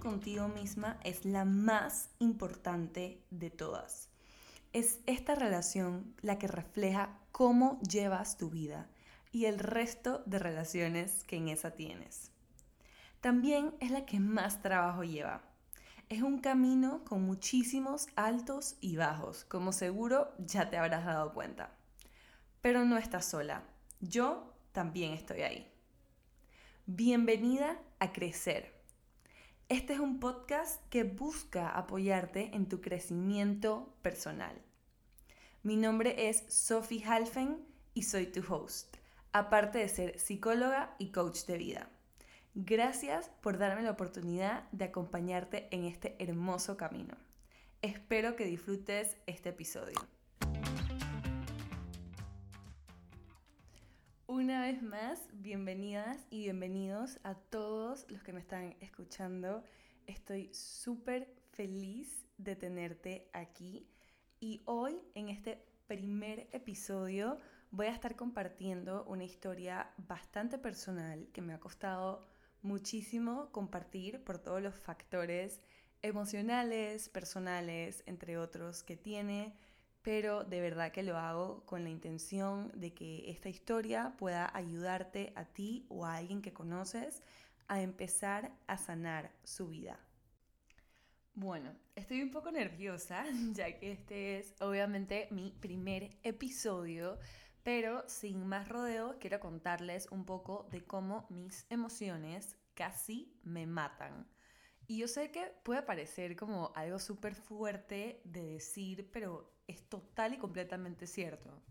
contigo 0.00 0.48
misma 0.48 0.98
es 1.04 1.24
la 1.24 1.44
más 1.44 2.10
importante 2.18 3.22
de 3.30 3.50
todas. 3.50 4.08
Es 4.72 5.00
esta 5.06 5.34
relación 5.34 6.14
la 6.20 6.38
que 6.38 6.46
refleja 6.46 7.18
cómo 7.32 7.80
llevas 7.80 8.36
tu 8.36 8.50
vida 8.50 8.88
y 9.32 9.46
el 9.46 9.58
resto 9.58 10.22
de 10.26 10.38
relaciones 10.38 11.24
que 11.24 11.36
en 11.36 11.48
esa 11.48 11.70
tienes. 11.70 12.30
También 13.20 13.74
es 13.80 13.90
la 13.90 14.04
que 14.04 14.20
más 14.20 14.60
trabajo 14.62 15.04
lleva. 15.04 15.42
Es 16.08 16.22
un 16.22 16.38
camino 16.38 17.02
con 17.04 17.22
muchísimos 17.22 18.08
altos 18.14 18.76
y 18.80 18.96
bajos, 18.96 19.44
como 19.44 19.72
seguro 19.72 20.32
ya 20.38 20.68
te 20.70 20.76
habrás 20.76 21.04
dado 21.04 21.32
cuenta. 21.32 21.70
Pero 22.60 22.84
no 22.84 22.98
estás 22.98 23.24
sola. 23.24 23.62
Yo 24.00 24.52
también 24.72 25.12
estoy 25.12 25.42
ahí. 25.42 25.72
Bienvenida 26.86 27.78
a 27.98 28.12
Crecer. 28.12 28.75
Este 29.68 29.94
es 29.94 29.98
un 29.98 30.20
podcast 30.20 30.80
que 30.90 31.02
busca 31.02 31.70
apoyarte 31.70 32.54
en 32.54 32.68
tu 32.68 32.80
crecimiento 32.80 33.92
personal. 34.00 34.54
Mi 35.64 35.74
nombre 35.74 36.28
es 36.28 36.44
Sophie 36.46 37.04
Halfen 37.04 37.66
y 37.92 38.04
soy 38.04 38.26
tu 38.26 38.44
host, 38.48 38.96
aparte 39.32 39.78
de 39.78 39.88
ser 39.88 40.20
psicóloga 40.20 40.94
y 41.00 41.10
coach 41.10 41.46
de 41.46 41.58
vida. 41.58 41.90
Gracias 42.54 43.28
por 43.40 43.58
darme 43.58 43.82
la 43.82 43.90
oportunidad 43.90 44.70
de 44.70 44.84
acompañarte 44.84 45.66
en 45.72 45.84
este 45.84 46.14
hermoso 46.20 46.76
camino. 46.76 47.16
Espero 47.82 48.36
que 48.36 48.44
disfrutes 48.44 49.16
este 49.26 49.48
episodio. 49.48 49.98
Una 54.28 54.62
vez 54.62 54.82
más, 54.82 55.20
bienvenidas 55.34 56.26
y 56.30 56.40
bienvenidos 56.40 57.20
a 57.22 57.36
todos 57.36 58.06
los 58.10 58.24
que 58.24 58.32
me 58.32 58.40
están 58.40 58.74
escuchando. 58.80 59.62
Estoy 60.08 60.52
súper 60.52 61.32
feliz 61.52 62.26
de 62.36 62.56
tenerte 62.56 63.30
aquí 63.32 63.86
y 64.40 64.62
hoy 64.64 65.00
en 65.14 65.28
este 65.28 65.64
primer 65.86 66.48
episodio 66.50 67.38
voy 67.70 67.86
a 67.86 67.92
estar 67.92 68.16
compartiendo 68.16 69.04
una 69.04 69.22
historia 69.22 69.92
bastante 69.96 70.58
personal 70.58 71.28
que 71.32 71.40
me 71.40 71.54
ha 71.54 71.60
costado 71.60 72.26
muchísimo 72.62 73.52
compartir 73.52 74.24
por 74.24 74.38
todos 74.38 74.60
los 74.60 74.74
factores 74.74 75.60
emocionales, 76.02 77.08
personales, 77.08 78.02
entre 78.06 78.38
otros 78.38 78.82
que 78.82 78.96
tiene 78.96 79.54
pero 80.06 80.44
de 80.44 80.60
verdad 80.60 80.92
que 80.92 81.02
lo 81.02 81.18
hago 81.18 81.64
con 81.66 81.82
la 81.82 81.90
intención 81.90 82.70
de 82.76 82.94
que 82.94 83.28
esta 83.28 83.48
historia 83.48 84.14
pueda 84.16 84.48
ayudarte 84.56 85.32
a 85.34 85.46
ti 85.46 85.84
o 85.88 86.06
a 86.06 86.14
alguien 86.14 86.42
que 86.42 86.52
conoces 86.52 87.24
a 87.66 87.82
empezar 87.82 88.52
a 88.68 88.78
sanar 88.78 89.32
su 89.42 89.66
vida. 89.66 89.98
Bueno, 91.34 91.74
estoy 91.96 92.22
un 92.22 92.30
poco 92.30 92.52
nerviosa 92.52 93.24
ya 93.52 93.80
que 93.80 93.90
este 93.90 94.38
es 94.38 94.54
obviamente 94.60 95.26
mi 95.32 95.50
primer 95.50 96.16
episodio, 96.22 97.18
pero 97.64 98.08
sin 98.08 98.46
más 98.46 98.68
rodeo 98.68 99.16
quiero 99.18 99.40
contarles 99.40 100.06
un 100.12 100.24
poco 100.24 100.68
de 100.70 100.84
cómo 100.84 101.26
mis 101.30 101.66
emociones 101.68 102.56
casi 102.74 103.36
me 103.42 103.66
matan. 103.66 104.24
Y 104.88 104.98
yo 104.98 105.08
sé 105.08 105.32
que 105.32 105.52
puede 105.64 105.82
parecer 105.82 106.36
como 106.36 106.72
algo 106.76 106.98
súper 106.98 107.34
fuerte 107.34 108.20
de 108.24 108.44
decir, 108.52 109.10
pero 109.12 109.52
es 109.66 109.82
total 109.88 110.34
y 110.34 110.38
completamente 110.38 111.08
cierto. 111.08 111.62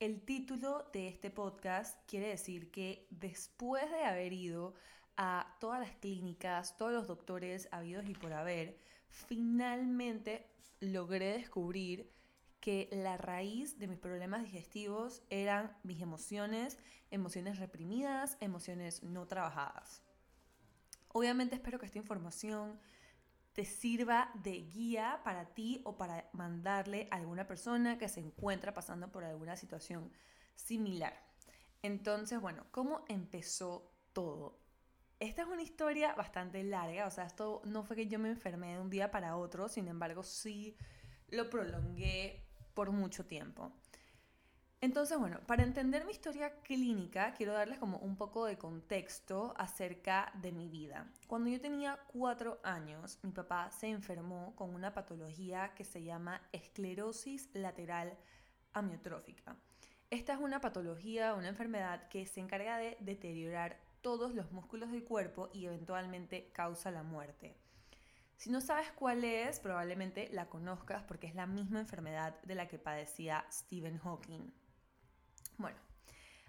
El 0.00 0.22
título 0.22 0.88
de 0.92 1.08
este 1.08 1.30
podcast 1.30 1.98
quiere 2.06 2.28
decir 2.28 2.70
que 2.70 3.06
después 3.10 3.90
de 3.90 4.04
haber 4.04 4.32
ido 4.32 4.74
a 5.16 5.56
todas 5.60 5.80
las 5.80 5.96
clínicas, 5.96 6.76
todos 6.76 6.92
los 6.92 7.06
doctores 7.06 7.68
habidos 7.70 8.08
y 8.08 8.14
por 8.14 8.32
haber, 8.32 8.78
finalmente 9.10 10.46
logré 10.80 11.32
descubrir 11.32 12.10
que 12.60 12.88
la 12.92 13.16
raíz 13.16 13.78
de 13.78 13.88
mis 13.88 13.98
problemas 13.98 14.42
digestivos 14.42 15.22
eran 15.28 15.76
mis 15.82 16.00
emociones, 16.00 16.78
emociones 17.10 17.58
reprimidas, 17.58 18.38
emociones 18.40 19.02
no 19.02 19.26
trabajadas. 19.26 20.07
Obviamente 21.12 21.54
espero 21.54 21.78
que 21.78 21.86
esta 21.86 21.98
información 21.98 22.78
te 23.52 23.64
sirva 23.64 24.30
de 24.34 24.52
guía 24.52 25.20
para 25.24 25.46
ti 25.46 25.80
o 25.84 25.96
para 25.96 26.28
mandarle 26.32 27.08
a 27.10 27.16
alguna 27.16 27.46
persona 27.46 27.98
que 27.98 28.08
se 28.08 28.20
encuentra 28.20 28.72
pasando 28.72 29.10
por 29.10 29.24
alguna 29.24 29.56
situación 29.56 30.12
similar. 30.54 31.14
Entonces, 31.82 32.40
bueno, 32.40 32.66
¿cómo 32.70 33.04
empezó 33.08 33.90
todo? 34.12 34.60
Esta 35.20 35.42
es 35.42 35.48
una 35.48 35.62
historia 35.62 36.14
bastante 36.14 36.62
larga, 36.62 37.06
o 37.06 37.10
sea, 37.10 37.24
esto 37.24 37.60
no 37.64 37.82
fue 37.82 37.96
que 37.96 38.06
yo 38.06 38.20
me 38.20 38.28
enfermé 38.28 38.74
de 38.74 38.80
un 38.80 38.90
día 38.90 39.10
para 39.10 39.36
otro, 39.36 39.68
sin 39.68 39.88
embargo, 39.88 40.22
sí 40.22 40.76
lo 41.28 41.50
prolongué 41.50 42.46
por 42.74 42.92
mucho 42.92 43.26
tiempo. 43.26 43.72
Entonces, 44.80 45.18
bueno, 45.18 45.40
para 45.44 45.64
entender 45.64 46.04
mi 46.04 46.12
historia 46.12 46.60
clínica, 46.60 47.34
quiero 47.34 47.52
darles 47.52 47.80
como 47.80 47.98
un 47.98 48.14
poco 48.14 48.44
de 48.44 48.56
contexto 48.56 49.52
acerca 49.58 50.32
de 50.40 50.52
mi 50.52 50.68
vida. 50.68 51.10
Cuando 51.26 51.50
yo 51.50 51.60
tenía 51.60 51.98
cuatro 52.12 52.60
años, 52.62 53.18
mi 53.24 53.32
papá 53.32 53.72
se 53.72 53.88
enfermó 53.88 54.54
con 54.54 54.72
una 54.72 54.94
patología 54.94 55.74
que 55.74 55.84
se 55.84 56.04
llama 56.04 56.40
esclerosis 56.52 57.50
lateral 57.54 58.16
amiotrófica. 58.72 59.56
Esta 60.10 60.34
es 60.34 60.38
una 60.38 60.60
patología, 60.60 61.34
una 61.34 61.48
enfermedad 61.48 62.08
que 62.08 62.24
se 62.26 62.38
encarga 62.38 62.78
de 62.78 62.96
deteriorar 63.00 63.80
todos 64.00 64.32
los 64.32 64.52
músculos 64.52 64.92
del 64.92 65.02
cuerpo 65.02 65.50
y 65.52 65.66
eventualmente 65.66 66.52
causa 66.52 66.92
la 66.92 67.02
muerte. 67.02 67.56
Si 68.36 68.48
no 68.48 68.60
sabes 68.60 68.92
cuál 68.92 69.24
es, 69.24 69.58
probablemente 69.58 70.28
la 70.30 70.48
conozcas 70.48 71.02
porque 71.02 71.26
es 71.26 71.34
la 71.34 71.46
misma 71.46 71.80
enfermedad 71.80 72.40
de 72.42 72.54
la 72.54 72.68
que 72.68 72.78
padecía 72.78 73.44
Stephen 73.50 73.98
Hawking. 73.98 74.52
Bueno, 75.58 75.78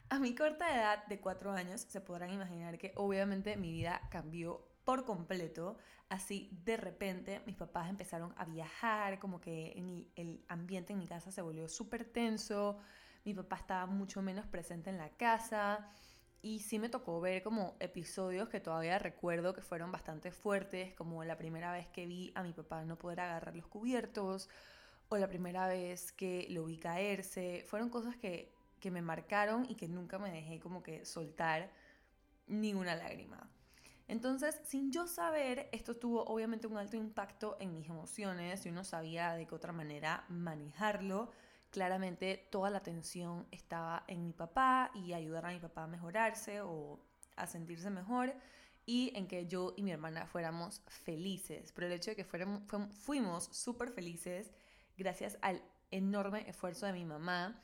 a 0.09 0.20
mi 0.20 0.34
corta 0.36 0.74
edad 0.74 1.06
de 1.08 1.20
cuatro 1.20 1.52
años 1.52 1.81
se 1.81 2.00
podrán 2.00 2.31
imaginar 2.31 2.78
que 2.78 2.94
obviamente 2.96 3.58
mi 3.58 3.72
vida 3.72 4.02
cambió 4.09 4.66
por 4.86 5.06
completo. 5.06 5.78
Así 6.09 6.50
de 6.64 6.78
repente 6.78 7.42
mis 7.46 7.56
papás 7.56 7.90
empezaron 7.90 8.34
a 8.38 8.46
viajar, 8.46 9.19
como 9.19 9.42
que 9.42 9.72
el 10.16 10.44
ambiente 10.48 10.94
en 10.94 11.00
mi 11.00 11.08
casa 11.08 11.31
se 11.31 11.42
volvió 11.42 11.68
súper 11.68 12.06
tenso, 12.06 12.80
mi 13.25 13.34
papá 13.34 13.58
estaba 13.58 13.86
mucho 13.86 14.22
menos 14.22 14.48
presente 14.48 14.90
en 14.90 14.98
la 14.98 15.09
casa 15.09 15.92
y 16.42 16.59
sí 16.62 16.80
me 16.80 16.90
tocó 16.90 17.19
ver 17.19 17.44
como 17.44 17.75
episodios 17.80 18.48
que 18.50 18.59
todavía 18.59 18.98
recuerdo 18.98 19.53
que 19.53 19.62
fueron 19.62 19.92
bastante 19.92 20.31
fuertes, 20.31 20.94
como 20.94 21.24
la 21.24 21.38
primera 21.38 21.72
vez 21.72 21.88
que 21.88 22.06
vi 22.06 22.31
a 22.36 22.44
mi 22.44 22.53
papá 22.53 22.84
no 22.86 22.98
poder 22.98 23.19
agarrar 23.19 23.56
los 23.56 23.68
cubiertos 23.68 24.50
o 25.09 25.18
la 25.18 25.28
primera 25.28 25.68
vez 25.68 26.12
que 26.12 26.48
lo 26.50 26.66
vi 26.66 26.78
caerse. 26.78 27.66
Fueron 27.68 27.90
cosas 27.90 28.16
que 28.16 28.53
que 28.80 28.92
me 28.92 29.02
marcaron 29.02 29.66
y 29.70 29.76
que 29.76 29.88
nunca 29.88 30.20
me 30.20 30.32
dejé 30.32 30.60
como 30.60 30.84
que 30.84 31.06
soltar 31.06 31.72
ni 32.48 32.74
una 32.74 32.96
lágrima. 32.96 33.50
Entonces, 34.08 34.60
sin 34.66 34.92
yo 34.92 35.06
saber, 35.06 35.70
esto 35.72 35.96
tuvo 35.96 36.24
obviamente 36.26 36.66
un 36.66 36.78
alto 36.78 36.98
impacto 36.98 37.58
en 37.60 37.76
mis 37.76 37.88
emociones 37.88 38.66
y 38.66 38.70
uno 38.70 38.84
sabía 38.84 39.36
de 39.36 39.46
qué 39.46 39.54
otra 39.54 39.72
manera 39.72 40.26
manejarlo. 40.30 41.30
Claramente 41.70 42.48
toda 42.50 42.72
la 42.72 42.80
atención 42.80 43.46
estaba 43.52 44.04
en 44.08 44.24
mi 44.26 44.34
papá 44.34 44.90
y 44.96 45.14
ayudar 45.14 45.46
a 45.46 45.52
mi 45.52 45.60
papá 45.60 45.84
a 45.84 45.88
mejorarse 45.88 46.62
o 46.62 47.00
a 47.36 47.46
sentirse 47.46 47.92
mejor 47.92 48.34
y 48.88 49.16
en 49.16 49.28
que 49.28 49.46
yo 49.46 49.76
y 49.78 49.84
mi 49.84 49.92
hermana 49.92 50.26
fuéramos 50.26 50.82
felices. 50.88 51.72
Pero 51.74 51.86
el 51.86 51.94
hecho 51.94 52.10
de 52.10 52.16
que 52.16 52.26
fuéramos, 52.26 52.64
fuimos 52.92 53.46
súper 53.52 53.92
felices 53.92 54.52
gracias 54.98 55.38
al 55.44 55.62
enorme 55.92 56.50
esfuerzo 56.50 56.88
de 56.88 56.94
mi 56.94 57.06
mamá 57.06 57.62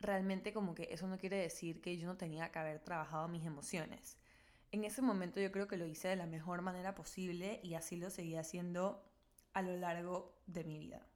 realmente 0.00 0.52
como 0.52 0.74
que 0.74 0.88
eso 0.90 1.06
no 1.06 1.18
quiere 1.18 1.36
decir 1.36 1.80
que 1.80 1.96
yo 1.96 2.06
no 2.06 2.16
tenía 2.16 2.50
que 2.50 2.58
haber 2.58 2.80
trabajado 2.80 3.28
mis 3.28 3.44
emociones. 3.44 4.16
En 4.72 4.84
ese 4.84 5.02
momento 5.02 5.40
yo 5.40 5.52
creo 5.52 5.68
que 5.68 5.76
lo 5.76 5.86
hice 5.86 6.08
de 6.08 6.16
la 6.16 6.26
mejor 6.26 6.62
manera 6.62 6.94
posible 6.94 7.60
y 7.62 7.74
así 7.74 7.96
lo 7.96 8.10
seguí 8.10 8.36
haciendo 8.36 9.02
a 9.52 9.62
lo 9.62 9.76
largo 9.76 10.34
de 10.46 10.64
mi 10.64 10.78
vida. 10.78 11.06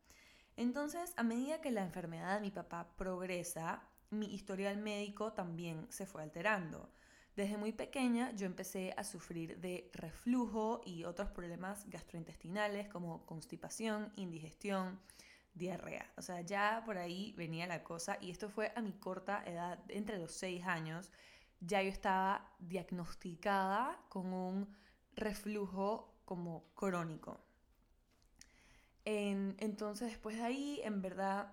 Entonces, 0.56 1.12
a 1.16 1.22
medida 1.22 1.60
que 1.60 1.70
la 1.70 1.82
enfermedad 1.82 2.34
de 2.34 2.40
mi 2.40 2.50
papá 2.50 2.94
progresa, 2.96 3.82
mi 4.10 4.34
historial 4.34 4.76
médico 4.76 5.32
también 5.32 5.86
se 5.90 6.06
fue 6.06 6.22
alterando. 6.22 6.90
Desde 7.36 7.56
muy 7.56 7.72
pequeña 7.72 8.32
yo 8.32 8.46
empecé 8.46 8.92
a 8.96 9.04
sufrir 9.04 9.58
de 9.60 9.90
reflujo 9.94 10.82
y 10.84 11.04
otros 11.04 11.30
problemas 11.30 11.88
gastrointestinales 11.88 12.88
como 12.88 13.24
constipación, 13.24 14.12
indigestión, 14.16 15.00
diarrea. 15.54 16.10
O 16.16 16.22
sea, 16.22 16.40
ya 16.40 16.82
por 16.84 16.98
ahí 16.98 17.32
venía 17.36 17.66
la 17.66 17.82
cosa 17.84 18.18
y 18.20 18.30
esto 18.30 18.48
fue 18.48 18.72
a 18.76 18.80
mi 18.80 18.92
corta 18.92 19.42
edad, 19.46 19.78
entre 19.88 20.18
los 20.18 20.32
6 20.32 20.64
años, 20.66 21.10
ya 21.60 21.82
yo 21.82 21.90
estaba 21.90 22.54
diagnosticada 22.58 24.00
con 24.08 24.32
un 24.32 24.76
reflujo 25.14 26.14
como 26.24 26.72
crónico. 26.74 27.40
entonces 29.04 30.08
después 30.10 30.36
de 30.36 30.42
ahí, 30.44 30.80
en 30.84 31.02
verdad, 31.02 31.52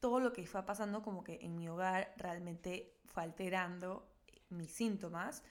todo 0.00 0.20
lo 0.20 0.32
que 0.32 0.46
fue 0.46 0.64
pasando 0.64 1.02
como 1.02 1.22
que 1.22 1.38
en 1.42 1.56
mi 1.56 1.68
hogar 1.68 2.14
realmente 2.16 2.96
fue 3.04 3.22
alterando 3.24 4.08
mis 4.50 4.70
síntomas 4.70 5.42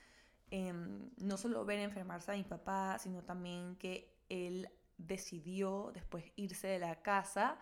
em, 0.50 1.10
no 1.18 1.38
solo 1.38 1.66
ver 1.66 1.80
enfermarse 1.80 2.32
a 2.32 2.36
mi 2.36 2.44
papá, 2.44 2.98
sino 3.00 3.24
también 3.24 3.76
que 3.76 4.16
él 4.30 4.70
decidió 4.98 5.92
después 5.94 6.26
irse 6.36 6.68
de 6.68 6.80
la 6.80 7.02
casa 7.02 7.58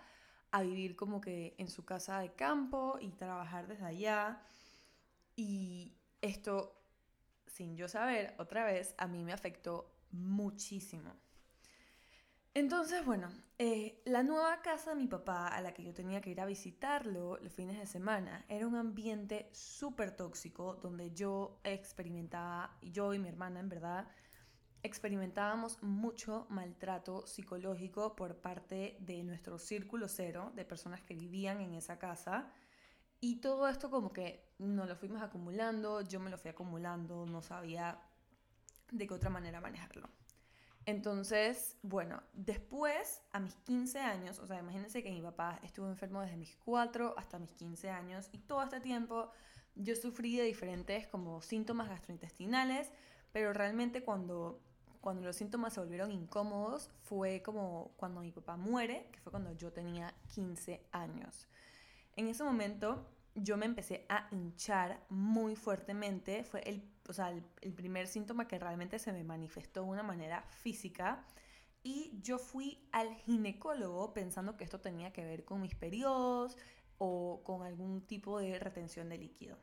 a 0.52 0.62
vivir 0.62 0.96
como 0.96 1.20
que 1.20 1.56
en 1.58 1.70
su 1.70 1.84
casa 1.84 2.20
de 2.20 2.34
campo 2.34 2.98
y 3.02 3.10
trabajar 3.12 3.68
desde 3.68 3.86
allá. 3.86 4.42
Y 5.36 5.96
esto, 6.22 6.80
sin 7.48 7.76
yo 7.76 7.88
saber, 7.88 8.36
otra 8.38 8.64
vez, 8.66 8.94
a 8.98 9.08
mí 9.08 9.24
me 9.24 9.34
afectó 9.34 9.92
muchísimo. 10.12 11.12
Entonces, 12.56 13.04
bueno, 13.04 13.32
eh, 13.58 14.00
la 14.06 14.22
nueva 14.22 14.62
casa 14.62 14.92
de 14.92 14.98
mi 14.98 15.08
papá, 15.08 15.48
a 15.48 15.60
la 15.62 15.74
que 15.74 15.84
yo 15.84 15.92
tenía 15.92 16.22
que 16.22 16.30
ir 16.30 16.40
a 16.40 16.46
visitarlo 16.46 17.38
los 17.38 17.52
fines 17.52 17.80
de 17.80 17.88
semana, 17.88 18.46
era 18.48 18.68
un 18.68 18.76
ambiente 18.76 19.50
súper 19.54 20.16
tóxico 20.16 20.76
donde 20.76 21.12
yo 21.16 21.60
experimentaba, 21.64 22.78
yo 22.84 23.12
y 23.16 23.18
mi 23.18 23.28
hermana 23.28 23.60
en 23.60 23.70
verdad, 23.70 24.08
experimentábamos 24.84 25.82
mucho 25.82 26.46
maltrato 26.50 27.26
psicológico 27.26 28.16
por 28.16 28.38
parte 28.38 28.98
de 29.00 29.24
nuestro 29.24 29.58
círculo 29.58 30.08
cero, 30.08 30.52
de 30.56 30.66
personas 30.66 31.02
que 31.02 31.16
vivían 31.16 31.62
en 31.62 31.74
esa 31.74 31.98
casa. 31.98 32.52
Y 33.20 33.38
todo 33.38 33.68
esto 33.68 33.90
como 33.90 34.12
que 34.12 34.54
nos 34.60 34.88
lo 34.88 34.96
fuimos 34.96 35.22
acumulando, 35.22 36.02
yo 36.02 36.20
me 36.20 36.30
lo 36.30 36.38
fui 36.38 36.52
acumulando, 36.52 37.26
no 37.26 37.42
sabía 37.42 38.00
de 38.92 39.08
qué 39.08 39.14
otra 39.14 39.30
manera 39.30 39.62
manejarlo. 39.62 40.10
Entonces, 40.86 41.78
bueno, 41.82 42.22
después, 42.34 43.22
a 43.32 43.40
mis 43.40 43.56
15 43.56 44.00
años, 44.00 44.40
o 44.40 44.48
sea, 44.48 44.60
imagínense 44.60 45.02
que 45.02 45.12
mi 45.12 45.22
papá 45.22 45.60
estuvo 45.64 45.88
enfermo 45.88 46.22
desde 46.22 46.36
mis 46.36 46.58
4 46.58 47.16
hasta 47.18 47.40
mis 47.40 47.54
15 47.54 47.90
años 47.90 48.28
y 48.34 48.40
todo 48.40 48.64
este 48.64 48.82
tiempo 48.82 49.32
yo 49.76 49.96
sufrí 49.96 50.36
de 50.38 50.44
diferentes 50.44 51.08
como 51.08 51.42
síntomas 51.42 51.88
gastrointestinales, 51.88 52.92
pero 53.32 53.54
realmente 53.54 54.04
cuando, 54.04 54.62
cuando 55.04 55.22
los 55.22 55.36
síntomas 55.36 55.74
se 55.74 55.82
volvieron 55.82 56.14
incómodos 56.14 56.90
fue 57.02 57.42
como 57.44 57.92
cuando 57.98 58.22
mi 58.22 58.32
papá 58.32 58.56
muere, 58.56 59.10
que 59.12 59.20
fue 59.20 59.32
cuando 59.32 59.52
yo 59.52 59.74
tenía 59.74 60.14
15 60.34 60.82
años. 60.94 61.50
En 62.16 62.30
ese 62.30 62.46
momento 62.46 63.06
yo 63.36 63.58
me 63.58 63.66
empecé 63.66 64.06
a 64.08 64.30
hinchar 64.32 65.04
muy 65.10 65.58
fuertemente. 65.58 66.46
Fue 66.46 66.62
el, 66.62 66.90
o 67.10 67.12
sea, 67.12 67.32
el, 67.32 67.74
primer 67.74 68.08
síntoma 68.08 68.48
que 68.48 68.58
realmente 68.58 68.98
se 68.98 69.12
me 69.12 69.26
manifestó 69.26 69.82
de 69.82 69.90
una 69.90 70.04
manera 70.04 70.44
física. 70.62 71.26
Y 71.84 72.18
yo 72.22 72.40
fui 72.40 72.88
al 72.94 73.14
ginecólogo 73.14 74.14
pensando 74.14 74.56
que 74.56 74.64
esto 74.64 74.80
tenía 74.80 75.12
que 75.12 75.26
ver 75.26 75.44
con 75.44 75.62
mis 75.62 75.76
periodos 75.76 76.58
o 76.98 77.42
con 77.44 77.64
algún 77.64 78.08
tipo 78.08 78.40
de 78.40 78.58
retención 78.58 79.10
de 79.10 79.18
líquido. 79.18 79.58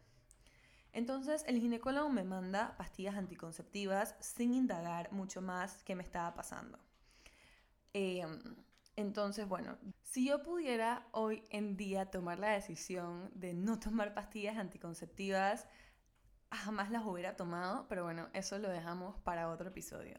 Entonces 0.92 1.44
el 1.46 1.60
ginecólogo 1.60 2.08
me 2.08 2.24
manda 2.24 2.76
pastillas 2.76 3.14
anticonceptivas 3.16 4.16
sin 4.20 4.54
indagar 4.54 5.12
mucho 5.12 5.40
más 5.40 5.82
qué 5.84 5.94
me 5.94 6.02
estaba 6.02 6.34
pasando. 6.34 6.78
Eh, 7.94 8.26
entonces, 8.96 9.48
bueno, 9.48 9.78
si 10.02 10.28
yo 10.28 10.42
pudiera 10.42 11.06
hoy 11.12 11.42
en 11.50 11.76
día 11.76 12.10
tomar 12.10 12.38
la 12.38 12.50
decisión 12.50 13.30
de 13.34 13.54
no 13.54 13.78
tomar 13.78 14.14
pastillas 14.14 14.58
anticonceptivas, 14.58 15.66
jamás 16.50 16.90
las 16.90 17.04
hubiera 17.06 17.36
tomado, 17.36 17.86
pero 17.88 18.04
bueno, 18.04 18.28
eso 18.32 18.58
lo 18.58 18.68
dejamos 18.68 19.16
para 19.20 19.48
otro 19.48 19.68
episodio. 19.68 20.18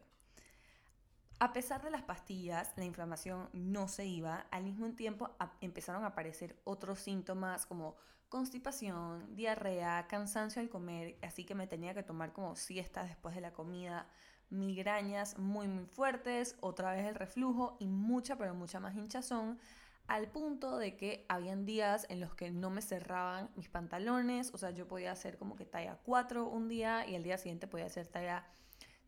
A 1.42 1.52
pesar 1.52 1.82
de 1.82 1.90
las 1.90 2.02
pastillas, 2.02 2.72
la 2.76 2.84
inflamación 2.84 3.48
no 3.52 3.88
se 3.88 4.06
iba, 4.06 4.46
al 4.52 4.62
mismo 4.62 4.88
tiempo 4.92 5.28
empezaron 5.60 6.04
a 6.04 6.10
aparecer 6.14 6.56
otros 6.62 7.00
síntomas 7.00 7.66
como 7.66 7.96
constipación, 8.28 9.34
diarrea, 9.34 10.06
cansancio 10.06 10.62
al 10.62 10.68
comer, 10.68 11.18
así 11.20 11.42
que 11.42 11.56
me 11.56 11.66
tenía 11.66 11.94
que 11.94 12.04
tomar 12.04 12.32
como 12.32 12.54
siestas 12.54 13.08
después 13.08 13.34
de 13.34 13.40
la 13.40 13.52
comida, 13.52 14.06
migrañas 14.50 15.36
muy 15.36 15.66
muy 15.66 15.86
fuertes, 15.86 16.56
otra 16.60 16.92
vez 16.92 17.08
el 17.08 17.16
reflujo 17.16 17.76
y 17.80 17.88
mucha 17.88 18.36
pero 18.36 18.54
mucha 18.54 18.78
más 18.78 18.94
hinchazón 18.94 19.58
al 20.06 20.28
punto 20.28 20.78
de 20.78 20.96
que 20.96 21.26
habían 21.28 21.66
días 21.66 22.06
en 22.08 22.20
los 22.20 22.36
que 22.36 22.52
no 22.52 22.70
me 22.70 22.82
cerraban 22.82 23.50
mis 23.56 23.68
pantalones, 23.68 24.54
o 24.54 24.58
sea, 24.58 24.70
yo 24.70 24.86
podía 24.86 25.10
hacer 25.10 25.38
como 25.38 25.56
que 25.56 25.64
talla 25.64 25.98
4 26.04 26.48
un 26.48 26.68
día 26.68 27.04
y 27.04 27.16
el 27.16 27.24
día 27.24 27.36
siguiente 27.36 27.66
podía 27.66 27.86
hacer 27.86 28.06
talla 28.06 28.46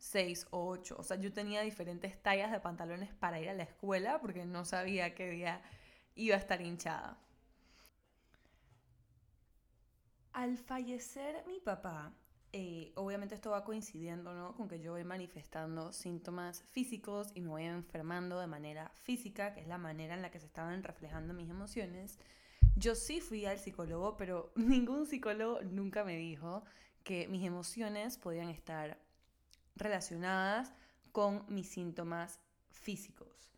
6 0.05 0.47
o 0.51 0.67
8, 0.67 0.95
o 0.99 1.03
sea, 1.03 1.17
yo 1.17 1.33
tenía 1.33 1.61
diferentes 1.61 2.21
tallas 2.21 2.51
de 2.51 2.59
pantalones 2.59 3.11
para 3.15 3.39
ir 3.39 3.49
a 3.49 3.53
la 3.53 3.63
escuela 3.63 4.21
porque 4.21 4.45
no 4.45 4.63
sabía 4.63 5.15
qué 5.15 5.29
día 5.31 5.61
iba 6.13 6.35
a 6.35 6.39
estar 6.39 6.61
hinchada. 6.61 7.17
Al 10.31 10.57
fallecer 10.57 11.43
mi 11.47 11.59
papá, 11.59 12.13
eh, 12.53 12.91
obviamente 12.95 13.33
esto 13.33 13.49
va 13.49 13.63
coincidiendo 13.63 14.33
¿no? 14.35 14.53
con 14.55 14.67
que 14.67 14.79
yo 14.79 14.91
voy 14.91 15.03
manifestando 15.03 15.91
síntomas 15.91 16.61
físicos 16.61 17.31
y 17.33 17.41
me 17.41 17.49
voy 17.49 17.63
enfermando 17.63 18.39
de 18.39 18.47
manera 18.47 18.91
física, 18.93 19.55
que 19.55 19.61
es 19.61 19.67
la 19.67 19.79
manera 19.79 20.13
en 20.13 20.21
la 20.21 20.29
que 20.29 20.39
se 20.39 20.45
estaban 20.45 20.83
reflejando 20.83 21.33
mis 21.33 21.49
emociones. 21.49 22.19
Yo 22.75 22.93
sí 22.93 23.21
fui 23.21 23.45
al 23.45 23.57
psicólogo, 23.57 24.17
pero 24.17 24.51
ningún 24.55 25.07
psicólogo 25.07 25.61
nunca 25.63 26.03
me 26.03 26.15
dijo 26.15 26.63
que 27.03 27.27
mis 27.27 27.43
emociones 27.43 28.17
podían 28.17 28.49
estar 28.49 28.99
relacionadas 29.75 30.73
con 31.11 31.45
mis 31.47 31.69
síntomas 31.69 32.39
físicos. 32.69 33.51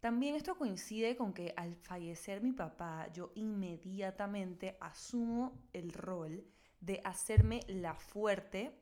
También 0.00 0.34
esto 0.34 0.56
coincide 0.56 1.16
con 1.16 1.32
que 1.32 1.52
al 1.56 1.74
fallecer 1.74 2.42
mi 2.42 2.52
papá, 2.52 3.08
yo 3.12 3.32
inmediatamente 3.34 4.76
asumo 4.80 5.66
el 5.72 5.92
rol 5.92 6.44
de 6.80 7.00
hacerme 7.04 7.60
la 7.66 7.94
fuerte 7.94 8.78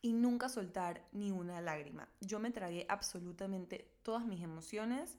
y 0.00 0.12
nunca 0.12 0.48
soltar 0.48 1.06
ni 1.12 1.30
una 1.30 1.60
lágrima. 1.60 2.08
Yo 2.20 2.38
me 2.38 2.50
tragué 2.50 2.86
absolutamente 2.88 3.96
todas 4.02 4.24
mis 4.24 4.42
emociones 4.42 5.18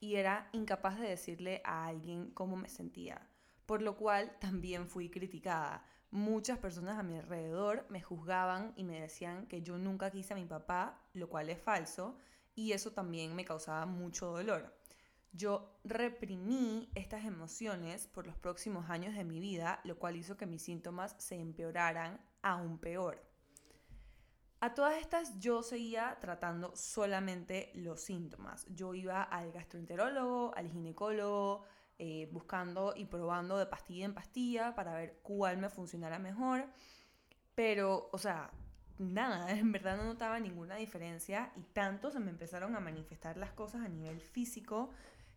y 0.00 0.16
era 0.16 0.48
incapaz 0.52 0.98
de 0.98 1.08
decirle 1.08 1.62
a 1.64 1.86
alguien 1.86 2.30
cómo 2.30 2.56
me 2.56 2.68
sentía, 2.68 3.28
por 3.64 3.80
lo 3.80 3.96
cual 3.96 4.36
también 4.40 4.88
fui 4.88 5.08
criticada. 5.08 5.86
Muchas 6.14 6.58
personas 6.58 6.98
a 6.98 7.02
mi 7.02 7.16
alrededor 7.18 7.86
me 7.90 8.00
juzgaban 8.00 8.72
y 8.76 8.84
me 8.84 9.00
decían 9.00 9.46
que 9.46 9.62
yo 9.62 9.78
nunca 9.78 10.10
quise 10.10 10.32
a 10.32 10.36
mi 10.36 10.46
papá, 10.46 11.02
lo 11.12 11.28
cual 11.28 11.50
es 11.50 11.60
falso, 11.60 12.16
y 12.54 12.72
eso 12.72 12.92
también 12.92 13.34
me 13.34 13.44
causaba 13.44 13.84
mucho 13.84 14.26
dolor 14.26 14.72
yo 15.34 15.80
reprimí 15.82 16.88
estas 16.94 17.24
emociones 17.24 18.06
por 18.06 18.26
los 18.26 18.36
próximos 18.36 18.88
años 18.88 19.16
de 19.16 19.24
mi 19.24 19.40
vida, 19.40 19.80
lo 19.82 19.98
cual 19.98 20.16
hizo 20.16 20.36
que 20.36 20.46
mis 20.46 20.62
síntomas 20.62 21.16
se 21.18 21.34
empeoraran 21.34 22.20
aún 22.40 22.78
peor. 22.78 23.20
A 24.60 24.74
todas 24.74 24.96
estas 24.96 25.38
yo 25.40 25.62
seguía 25.62 26.16
tratando 26.20 26.74
solamente 26.76 27.72
los 27.74 28.00
síntomas. 28.00 28.64
Yo 28.68 28.94
iba 28.94 29.22
al 29.22 29.50
gastroenterólogo, 29.50 30.54
al 30.54 30.70
ginecólogo, 30.70 31.64
eh, 31.98 32.28
buscando 32.32 32.94
y 32.96 33.04
probando 33.04 33.56
de 33.56 33.66
pastilla 33.66 34.04
en 34.04 34.14
pastilla 34.14 34.74
para 34.74 34.94
ver 34.94 35.20
cuál 35.22 35.58
me 35.58 35.68
funcionara 35.68 36.18
mejor. 36.18 36.66
Pero, 37.54 38.08
o 38.12 38.18
sea, 38.18 38.50
nada, 38.98 39.50
en 39.58 39.72
verdad 39.72 39.96
no 39.96 40.04
notaba 40.04 40.40
ninguna 40.40 40.76
diferencia 40.76 41.52
y 41.56 41.62
tanto 41.62 42.10
se 42.10 42.20
me 42.20 42.30
empezaron 42.30 42.76
a 42.76 42.80
manifestar 42.80 43.36
las 43.36 43.52
cosas 43.52 43.82
a 43.82 43.88
nivel 43.88 44.20
físico 44.20 44.90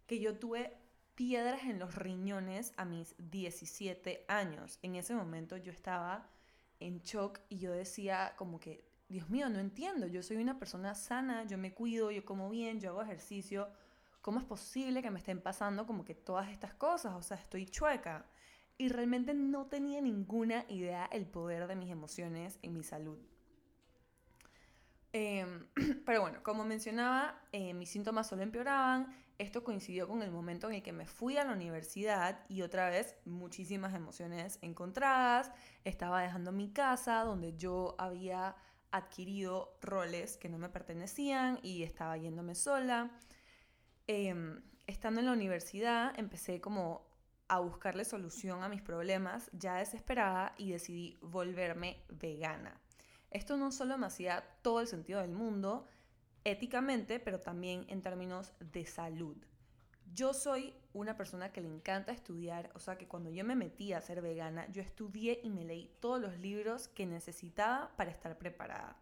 que 0.05 0.19
yo 0.19 0.37
tuve 0.37 0.77
piedras 1.15 1.63
en 1.63 1.79
los 1.79 1.95
riñones 1.95 2.73
a 2.77 2.85
mis 2.85 3.15
17 3.17 4.25
años. 4.27 4.79
En 4.83 4.95
ese 4.95 5.15
momento 5.15 5.57
yo 5.57 5.71
estaba 5.71 6.29
en 6.79 7.01
shock 7.01 7.39
y 7.49 7.57
yo 7.57 7.71
decía 7.71 8.33
como 8.37 8.59
que, 8.59 8.87
Dios 9.09 9.29
mío, 9.29 9.49
no 9.49 9.59
entiendo, 9.59 10.05
yo 10.05 10.21
soy 10.21 10.37
una 10.37 10.59
persona 10.59 10.93
sana, 10.93 11.45
yo 11.45 11.57
me 11.57 11.73
cuido, 11.73 12.11
yo 12.11 12.23
como 12.25 12.49
bien, 12.49 12.79
yo 12.79 12.89
hago 12.91 13.01
ejercicio. 13.01 13.67
¿Cómo 14.21 14.39
es 14.39 14.45
posible 14.45 15.01
que 15.01 15.11
me 15.11 15.19
estén 15.19 15.41
pasando 15.41 15.85
como 15.85 16.03
que 16.03 16.15
todas 16.15 16.49
estas 16.49 16.73
cosas? 16.73 17.15
O 17.15 17.21
sea, 17.21 17.37
estoy 17.37 17.65
chueca. 17.65 18.25
Y 18.77 18.89
realmente 18.89 19.33
no 19.33 19.65
tenía 19.67 20.01
ninguna 20.01 20.65
idea 20.67 21.07
el 21.11 21.25
poder 21.25 21.67
de 21.67 21.75
mis 21.75 21.89
emociones 21.89 22.59
en 22.61 22.73
mi 22.73 22.83
salud. 22.83 23.17
Em, 25.13 25.67
pero 26.05 26.21
bueno, 26.21 26.43
como 26.43 26.63
mencionaba, 26.63 27.41
eh, 27.51 27.73
mis 27.73 27.89
síntomas 27.89 28.27
solo 28.27 28.43
empeoraban, 28.43 29.07
esto 29.37 29.63
coincidió 29.63 30.07
con 30.07 30.21
el 30.23 30.31
momento 30.31 30.67
en 30.67 30.75
el 30.75 30.83
que 30.83 30.91
me 30.91 31.05
fui 31.05 31.37
a 31.37 31.45
la 31.45 31.53
universidad 31.53 32.43
y 32.49 32.63
otra 32.63 32.89
vez 32.89 33.15
muchísimas 33.25 33.93
emociones 33.93 34.57
encontradas. 34.61 35.51
Estaba 35.83 36.21
dejando 36.21 36.51
mi 36.51 36.71
casa 36.71 37.23
donde 37.23 37.55
yo 37.55 37.95
había 37.99 38.55
adquirido 38.91 39.77
roles 39.81 40.37
que 40.37 40.49
no 40.49 40.57
me 40.57 40.69
pertenecían 40.69 41.59
y 41.61 41.83
estaba 41.83 42.17
yéndome 42.17 42.55
sola. 42.55 43.11
Em, 44.07 44.61
estando 44.87 45.19
en 45.19 45.25
la 45.25 45.33
universidad 45.33 46.17
empecé 46.17 46.61
como 46.61 47.05
a 47.49 47.59
buscarle 47.59 48.05
solución 48.05 48.63
a 48.63 48.69
mis 48.69 48.81
problemas 48.81 49.49
ya 49.51 49.75
desesperada 49.75 50.53
y 50.57 50.71
decidí 50.71 51.17
volverme 51.21 51.97
vegana. 52.07 52.79
Esto 53.31 53.57
no 53.57 53.71
solo 53.71 53.97
me 53.97 54.05
hacía 54.05 54.45
todo 54.61 54.79
el 54.79 54.87
sentido 54.87 55.19
del 55.19 55.31
mundo, 55.31 55.87
éticamente, 56.45 57.19
pero 57.19 57.41
también 57.41 57.85
en 57.89 58.01
términos 58.01 58.53
de 58.59 58.85
salud. 58.85 59.35
Yo 60.13 60.33
soy 60.33 60.73
una 60.93 61.17
persona 61.17 61.51
que 61.51 61.59
le 61.59 61.67
encanta 61.67 62.13
estudiar, 62.13 62.71
o 62.75 62.79
sea 62.79 62.97
que 62.97 63.07
cuando 63.07 63.29
yo 63.29 63.43
me 63.43 63.57
metí 63.57 63.91
a 63.91 63.99
ser 63.99 64.21
vegana, 64.21 64.65
yo 64.71 64.81
estudié 64.81 65.41
y 65.43 65.49
me 65.49 65.65
leí 65.65 65.91
todos 65.99 66.21
los 66.21 66.39
libros 66.39 66.87
que 66.87 67.05
necesitaba 67.05 67.93
para 67.97 68.11
estar 68.11 68.37
preparada. 68.37 68.95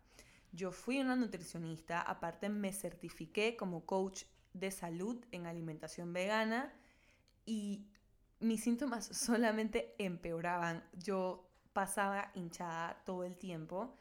Yo 0.51 0.71
fui 0.71 1.00
una 1.00 1.15
nutricionista, 1.15 2.01
aparte 2.01 2.50
me 2.50 2.74
certifiqué 2.74 3.55
como 3.55 3.85
coach 3.85 4.24
de 4.59 4.71
salud 4.71 5.24
en 5.31 5.45
alimentación 5.45 6.13
vegana 6.13 6.74
y 7.45 7.88
mis 8.39 8.63
síntomas 8.63 9.05
solamente 9.12 9.95
empeoraban. 9.97 10.83
Yo 10.93 11.50
pasaba 11.74 12.31
hinchada 12.33 13.03
todo 13.05 13.24
el 13.24 13.38
tiempo 13.38 13.97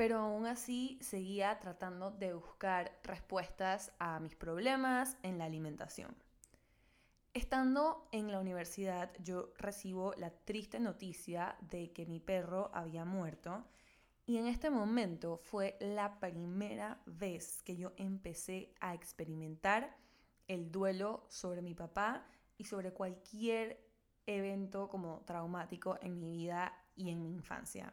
pero 0.00 0.20
aún 0.20 0.46
así 0.46 0.98
seguía 1.02 1.58
tratando 1.60 2.10
de 2.10 2.32
buscar 2.32 2.98
respuestas 3.02 3.92
a 3.98 4.18
mis 4.18 4.34
problemas 4.34 5.18
en 5.22 5.36
la 5.36 5.44
alimentación. 5.44 6.16
Estando 7.34 8.08
en 8.10 8.32
la 8.32 8.40
universidad, 8.40 9.12
yo 9.22 9.52
recibo 9.58 10.14
la 10.16 10.30
triste 10.30 10.80
noticia 10.80 11.54
de 11.60 11.92
que 11.92 12.06
mi 12.06 12.18
perro 12.18 12.70
había 12.72 13.04
muerto 13.04 13.62
y 14.30 14.38
en 14.38 14.46
este 14.46 14.70
momento 14.70 15.38
fue 15.38 15.76
la 15.80 16.20
primera 16.20 17.02
vez 17.04 17.62
que 17.62 17.76
yo 17.76 17.94
empecé 17.96 18.72
a 18.78 18.94
experimentar 18.94 19.96
el 20.46 20.70
duelo 20.70 21.26
sobre 21.28 21.62
mi 21.62 21.74
papá 21.74 22.24
y 22.56 22.62
sobre 22.62 22.92
cualquier 22.92 23.84
evento 24.26 24.88
como 24.88 25.22
traumático 25.26 25.98
en 26.00 26.20
mi 26.20 26.30
vida 26.30 26.72
y 26.94 27.10
en 27.10 27.24
mi 27.24 27.32
infancia. 27.32 27.92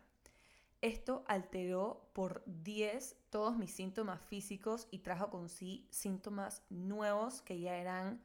Esto 0.79 1.23
alteró 1.25 2.11
por 2.13 2.43
10 2.45 3.17
todos 3.31 3.57
mis 3.57 3.71
síntomas 3.71 4.21
físicos 4.21 4.87
y 4.91 4.99
trajo 4.99 5.31
con 5.31 5.49
sí 5.49 5.87
síntomas 5.89 6.61
nuevos 6.69 7.41
que 7.41 7.59
ya 7.59 7.77
eran 7.77 8.21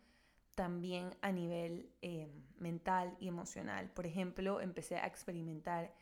también 0.54 1.16
a 1.22 1.32
nivel 1.32 1.90
eh, 2.02 2.30
mental 2.58 3.16
y 3.20 3.28
emocional. 3.28 3.90
Por 3.90 4.04
ejemplo, 4.04 4.60
empecé 4.60 4.98
a 4.98 5.06
experimentar 5.06 5.94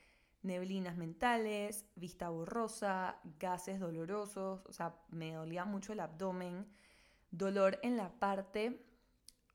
neblinas 0.42 0.96
mentales, 0.96 1.84
vista 1.96 2.28
borrosa, 2.28 3.20
gases 3.38 3.80
dolorosos, 3.80 4.64
o 4.66 4.72
sea, 4.72 4.96
me 5.08 5.32
dolía 5.32 5.64
mucho 5.64 5.92
el 5.92 6.00
abdomen, 6.00 6.66
dolor 7.30 7.78
en 7.82 7.96
la 7.96 8.10
parte 8.18 8.84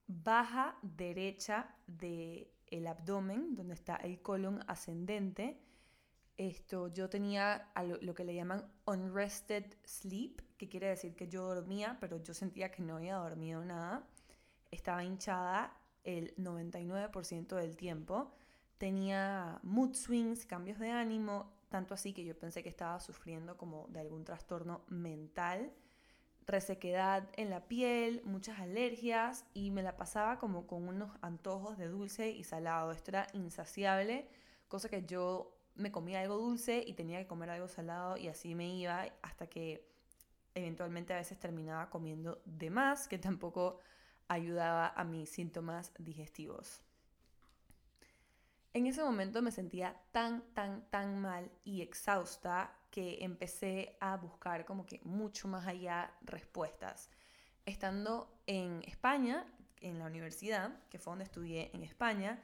baja 0.08 0.78
derecha 0.82 1.76
del 1.88 2.48
el 2.68 2.88
abdomen, 2.88 3.56
donde 3.56 3.76
está 3.76 3.96
el 3.98 4.22
colon 4.22 4.64
ascendente, 4.68 5.60
esto, 6.38 6.90
yo 6.90 7.10
tenía 7.10 7.70
lo, 8.02 8.14
que 8.14 8.26
le 8.26 8.36
llaman 8.36 8.70
unrested 8.86 9.66
sleep, 9.86 10.42
que 10.58 10.68
quiere 10.68 10.88
decir 10.88 11.16
que 11.16 11.30
yo 11.30 11.44
dormía, 11.44 11.98
pero 12.02 12.22
yo 12.22 12.34
sentía 12.34 12.72
que 12.72 12.82
no 12.82 12.98
había 12.98 13.16
dormido 13.16 13.64
nada. 13.64 14.06
Estaba 14.70 15.04
hinchada 15.04 15.78
el 16.04 16.36
99% 16.36 17.56
del 17.56 17.78
tiempo. 17.78 18.36
Tenía 18.78 19.60
mood 19.64 19.94
swings, 19.94 20.46
cambios 20.46 20.80
de 20.80 20.92
ánimo, 20.92 21.54
tanto 21.70 21.94
así 21.94 22.14
que 22.14 22.26
yo 22.26 22.38
pensé 22.38 22.64
que 22.64 22.70
estaba 22.70 23.00
sufriendo 23.00 23.58
como 23.58 23.88
de 23.90 24.00
algún 24.00 24.24
trastorno 24.24 24.84
mental, 24.88 25.72
resequedad 26.46 27.28
en 27.38 27.50
la 27.50 27.68
piel, 27.68 28.22
muchas 28.24 28.60
alergias 28.60 29.46
y 29.54 29.72
me 29.72 29.82
la 29.82 29.98
pasaba 29.98 30.38
como 30.40 30.68
con 30.68 30.88
unos 30.88 31.12
antojos 31.22 31.78
de 31.78 31.88
dulce 31.88 32.30
y 32.30 32.44
salado. 32.44 32.92
Esto 32.92 33.12
era 33.12 33.28
insaciable, 33.34 34.28
cosa 34.68 34.90
que 34.90 35.04
yo 35.04 35.56
me 35.76 35.92
comía 35.92 36.22
algo 36.22 36.38
dulce 36.38 36.84
y 36.86 36.94
tenía 36.94 37.20
que 37.20 37.28
comer 37.28 37.50
algo 37.50 37.68
salado 37.68 38.18
y 38.18 38.28
así 38.28 38.56
me 38.56 38.74
iba 38.76 39.06
hasta 39.22 39.48
que 39.48 39.90
eventualmente 40.54 41.14
a 41.14 41.18
veces 41.18 41.38
terminaba 41.40 41.90
comiendo 41.90 42.42
de 42.46 42.70
más, 42.70 43.08
que 43.08 43.18
tampoco 43.18 43.80
ayudaba 44.28 44.88
a 44.88 45.04
mis 45.04 45.30
síntomas 45.30 45.92
digestivos. 46.00 46.82
En 48.76 48.88
ese 48.88 49.02
momento 49.02 49.42
me 49.42 49.52
sentía 49.52 49.96
tan, 50.12 50.42
tan, 50.54 50.86
tan 50.90 51.22
mal 51.22 51.50
y 51.64 51.82
exhausta 51.82 52.78
que 52.92 53.24
empecé 53.24 53.96
a 54.02 54.18
buscar 54.18 54.66
como 54.66 54.86
que 54.86 55.00
mucho 55.06 55.48
más 55.48 55.66
allá 55.66 56.14
respuestas. 56.24 57.10
Estando 57.66 58.38
en 58.48 58.84
España, 58.86 59.46
en 59.80 59.98
la 59.98 60.08
universidad, 60.08 60.78
que 60.90 61.00
fue 61.00 61.12
donde 61.12 61.24
estudié 61.24 61.72
en 61.74 61.84
España, 61.84 62.44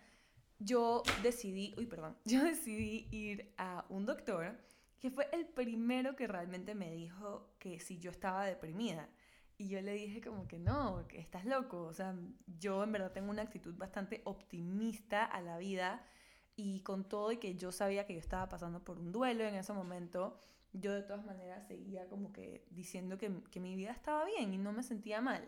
yo 0.58 1.04
decidí, 1.22 1.76
uy, 1.78 1.86
perdón, 1.86 2.16
yo 2.24 2.42
decidí 2.46 3.10
ir 3.12 3.54
a 3.58 3.84
un 3.90 4.06
doctor 4.06 4.58
que 5.02 5.12
fue 5.12 5.28
el 5.34 5.46
primero 5.46 6.16
que 6.16 6.28
realmente 6.28 6.76
me 6.76 6.92
dijo 6.92 7.58
que 7.60 7.82
si 7.82 8.00
yo 8.00 8.10
estaba 8.10 8.46
deprimida. 8.46 9.10
Y 9.58 9.68
yo 9.68 9.82
le 9.82 9.92
dije 9.92 10.22
como 10.22 10.48
que 10.48 10.60
no, 10.60 11.06
que 11.10 11.20
estás 11.20 11.44
loco. 11.44 11.84
O 11.84 11.94
sea, 11.94 12.16
yo 12.58 12.86
en 12.86 12.94
verdad 12.94 13.12
tengo 13.12 13.32
una 13.32 13.42
actitud 13.42 13.76
bastante 13.76 14.22
optimista 14.24 15.26
a 15.26 15.42
la 15.42 15.58
vida 15.58 16.02
y 16.62 16.82
con 16.82 17.03
todo 17.08 17.32
y 17.32 17.38
que 17.38 17.56
yo 17.56 17.72
sabía 17.72 18.06
que 18.06 18.13
yo 18.13 18.20
estaba 18.20 18.48
pasando 18.50 18.84
por 18.84 19.00
un 19.00 19.12
duelo 19.12 19.44
en 19.44 19.56
ese 19.56 19.74
momento, 19.74 20.38
yo 20.74 20.94
de 20.94 21.01
todas 21.01 21.25
maneras 21.25 21.68
seguía 21.68 22.08
como 22.08 22.32
que 22.32 22.65
diciendo 22.72 23.18
que, 23.18 23.32
que 23.51 23.60
mi 23.60 23.75
vida 23.75 23.91
estaba 23.91 24.25
bien 24.25 24.53
y 24.53 24.58
no 24.58 24.72
me 24.74 24.84
sentía 24.84 25.22
mal. 25.22 25.44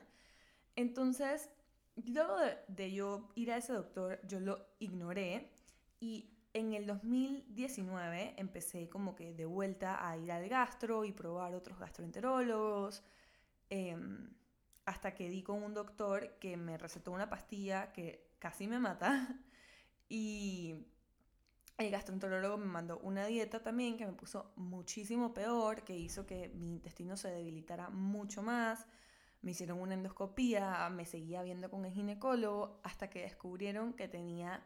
Entonces, 0.76 1.50
Luego 1.96 2.38
de, 2.68 2.92
yo 2.92 3.30
ir 3.36 3.52
a 3.52 3.58
ese 3.58 3.74
doctor, 3.74 4.20
yo 4.28 4.40
lo 4.40 4.66
ignoré 4.80 5.52
y 6.00 6.30
en 6.54 6.74
el 6.74 6.88
2019 6.88 8.34
empecé 8.38 8.90
como 8.90 9.16
que 9.16 9.34
de 9.34 9.46
vuelta 9.46 10.08
a 10.08 10.18
ir 10.18 10.32
al 10.32 10.48
gastro 10.50 11.06
y 11.06 11.12
probar 11.12 11.54
otros 11.54 11.78
gastroenterólogos, 11.78 13.04
em, 13.70 14.34
hasta 14.86 15.14
que 15.14 15.30
di 15.30 15.44
con 15.44 15.64
un 15.64 15.74
doctor 15.74 16.38
que 16.40 16.58
me 16.58 16.78
recetó 16.78 17.12
una 17.12 17.30
pastilla 17.30 17.92
que 17.94 18.32
casi 18.40 18.68
me 18.68 18.80
mata 18.80 19.28
y 20.10 20.88
el 21.78 21.92
gastroenterólogo 21.92 22.58
me 22.58 22.66
mandó 22.66 23.00
una 23.00 23.26
dieta 23.26 23.62
también 23.62 23.98
que 23.98 24.06
me 24.06 24.14
puso 24.14 24.52
muchísimo 24.56 25.34
peor, 25.34 25.84
que 25.84 25.98
hizo 25.98 26.26
que 26.26 26.50
mi 26.50 26.70
intestino 26.70 27.18
se 27.18 27.30
debilitara 27.30 27.90
mucho 27.90 28.42
más 28.44 28.86
me 29.44 29.52
hicieron 29.52 29.80
una 29.80 29.94
endoscopía, 29.94 30.90
me 30.90 31.06
seguía 31.06 31.44
viendo 31.44 31.70
con 31.70 31.86
el 31.86 31.92
ginecólogo 31.92 32.80
hasta 32.82 33.10
que 33.10 33.24
descubrieron 33.24 33.94
que 33.94 34.08
tenía 34.08 34.66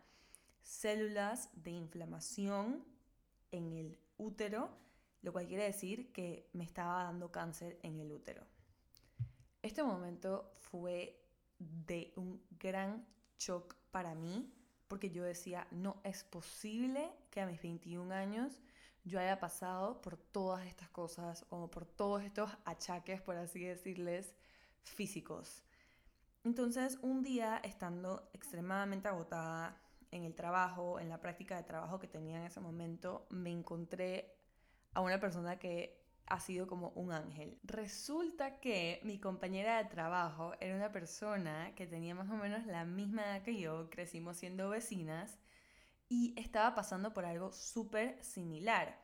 células 0.62 1.50
de 1.56 1.72
inflamación 1.72 2.86
en 3.52 3.74
el 3.74 4.00
útero, 4.18 4.70
lo 5.24 5.34
cual 5.34 5.48
quiere 5.48 5.64
decir 5.64 6.14
que 6.14 6.52
me 6.54 6.64
estaba 6.64 7.04
dando 7.04 7.32
cáncer 7.32 7.80
en 7.82 8.00
el 8.00 8.12
útero. 8.12 8.46
Este 9.64 9.82
momento 9.82 10.52
fue 10.54 11.26
de 11.58 12.14
un 12.16 12.46
gran 12.52 13.08
shock 13.40 13.76
para 13.90 14.14
mí 14.14 14.54
porque 14.88 15.12
yo 15.12 15.24
decía, 15.24 15.68
no 15.72 16.00
es 16.04 16.24
posible 16.24 17.12
que 17.30 17.42
a 17.42 17.46
mis 17.46 17.62
21 17.62 18.14
años 18.14 18.60
yo 19.04 19.20
haya 19.20 19.40
pasado 19.40 20.02
por 20.02 20.18
todas 20.18 20.66
estas 20.66 20.90
cosas, 20.90 21.46
como 21.50 21.70
por 21.70 21.86
todos 21.86 22.24
estos 22.24 22.52
achaques, 22.66 23.22
por 23.22 23.38
así 23.38 23.64
decirles, 23.64 24.34
físicos. 24.84 25.64
Entonces, 26.44 26.98
un 27.02 27.24
día, 27.24 27.58
estando 27.64 28.30
extremadamente 28.34 29.08
agotada 29.08 29.78
en 30.12 30.24
el 30.24 30.36
trabajo, 30.36 31.00
en 31.00 31.10
la 31.10 31.20
práctica 31.20 31.58
de 31.58 31.64
trabajo 31.64 32.00
que 32.00 32.08
tenía 32.08 32.38
en 32.38 32.46
ese 32.46 32.60
momento, 32.60 33.28
me 33.30 33.52
encontré 33.52 34.34
a 34.94 35.02
una 35.02 35.20
persona 35.20 35.60
que 35.60 36.07
ha 36.28 36.40
sido 36.40 36.68
como 36.68 36.90
un 36.90 37.12
ángel. 37.12 37.58
Resulta 37.64 38.60
que 38.60 39.00
mi 39.04 39.20
compañera 39.20 39.78
de 39.78 39.90
trabajo 39.90 40.54
era 40.60 40.76
una 40.76 40.92
persona 40.92 41.74
que 41.76 41.88
tenía 41.88 42.16
más 42.16 42.30
o 42.30 42.36
menos 42.36 42.66
la 42.66 42.86
misma 42.86 43.24
edad 43.24 43.44
que 43.44 43.58
yo, 43.58 43.90
crecimos 43.90 44.38
siendo 44.38 44.70
vecinas 44.70 45.40
y 46.10 46.34
estaba 46.38 46.76
pasando 46.76 47.14
por 47.14 47.26
algo 47.26 47.52
súper 47.54 48.22
similar. 48.24 49.00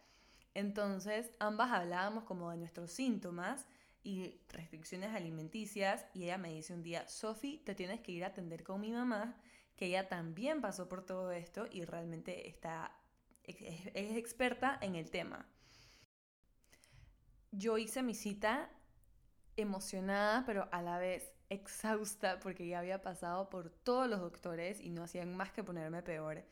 Entonces, 0.53 1.31
ambas 1.39 1.71
hablábamos 1.71 2.25
como 2.25 2.51
de 2.51 2.57
nuestros 2.57 2.91
síntomas 2.91 3.65
y 4.03 4.41
restricciones 4.49 5.15
alimenticias 5.15 6.05
y 6.13 6.25
ella 6.25 6.37
me 6.37 6.53
dice 6.53 6.73
un 6.73 6.83
día, 6.83 7.07
Sophie, 7.07 7.59
te 7.59 7.73
tienes 7.73 8.01
que 8.01 8.11
ir 8.11 8.23
a 8.25 8.27
atender 8.27 8.63
con 8.63 8.81
mi 8.81 8.91
mamá, 8.91 9.37
que 9.77 9.85
ella 9.85 10.09
también 10.09 10.61
pasó 10.61 10.89
por 10.89 11.05
todo 11.05 11.31
esto 11.31 11.67
y 11.71 11.85
realmente 11.85 12.49
está, 12.49 12.91
es, 13.43 13.55
es 13.93 14.17
experta 14.17 14.77
en 14.81 14.95
el 14.95 15.09
tema. 15.09 15.47
Yo 17.55 17.77
hice 17.77 18.01
mi 18.01 18.15
cita 18.15 18.67
emocionada, 19.57 20.43
pero 20.43 20.67
a 20.71 20.81
la 20.81 20.97
vez 20.97 21.31
exhausta 21.49 22.39
porque 22.39 22.67
ya 22.67 22.79
había 22.79 23.03
pasado 23.03 23.47
por 23.51 23.69
todos 23.69 24.09
los 24.09 24.21
doctores 24.21 24.81
y 24.81 24.89
no 24.89 25.03
hacían 25.03 25.37
más 25.37 25.51
que 25.51 25.63
ponerme 25.63 26.01
peor. 26.01 26.43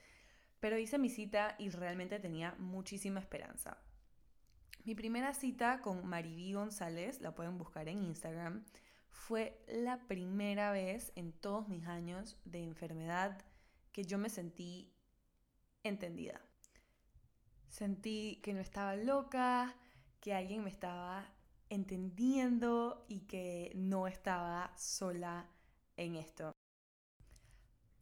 Pero 0.59 0.77
hice 0.77 0.99
mi 0.99 1.09
cita 1.09 1.55
y 1.57 1.69
realmente 1.69 2.19
tenía 2.19 2.53
muchísima 2.59 3.19
esperanza. 3.19 3.79
Mi 4.83 4.93
primera 4.93 5.33
cita 5.33 5.81
con 5.81 6.05
Mariví 6.05 6.53
González, 6.53 7.19
la 7.19 7.33
pueden 7.33 7.57
buscar 7.57 7.87
en 7.87 8.03
Instagram, 8.03 8.63
fue 9.09 9.59
la 9.67 10.07
primera 10.07 10.71
vez 10.71 11.13
en 11.15 11.33
todos 11.33 11.67
mis 11.67 11.87
años 11.87 12.37
de 12.45 12.61
enfermedad 12.61 13.43
que 13.91 14.03
yo 14.03 14.19
me 14.19 14.29
sentí 14.29 14.93
entendida. 15.81 16.41
Sentí 17.69 18.39
que 18.43 18.53
no 18.53 18.59
estaba 18.59 18.95
loca, 18.95 19.75
que 20.21 20.33
alguien 20.33 20.63
me 20.63 20.69
estaba 20.69 21.27
entendiendo 21.69 23.05
y 23.09 23.21
que 23.21 23.71
no 23.75 24.07
estaba 24.07 24.71
sola 24.77 25.49
en 25.97 26.15
esto. 26.15 26.51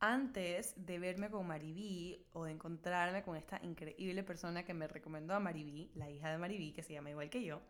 Antes 0.02 0.74
de 0.78 1.00
verme 1.00 1.30
con 1.30 1.48
Mariví 1.48 2.26
o 2.34 2.46
de 2.46 2.52
encontrarme 2.52 3.24
con 3.24 3.36
esta 3.36 3.60
increíble 3.64 4.24
persona 4.24 4.64
que 4.64 4.74
me 4.74 4.88
recomendó 4.88 5.34
a 5.34 5.40
Mariví, 5.40 5.92
la 5.96 6.10
hija 6.10 6.30
de 6.30 6.38
Mariví, 6.38 6.72
que 6.72 6.84
se 6.84 6.94
llama 6.94 7.10
igual 7.10 7.30
que 7.30 7.44
yo, 7.44 7.62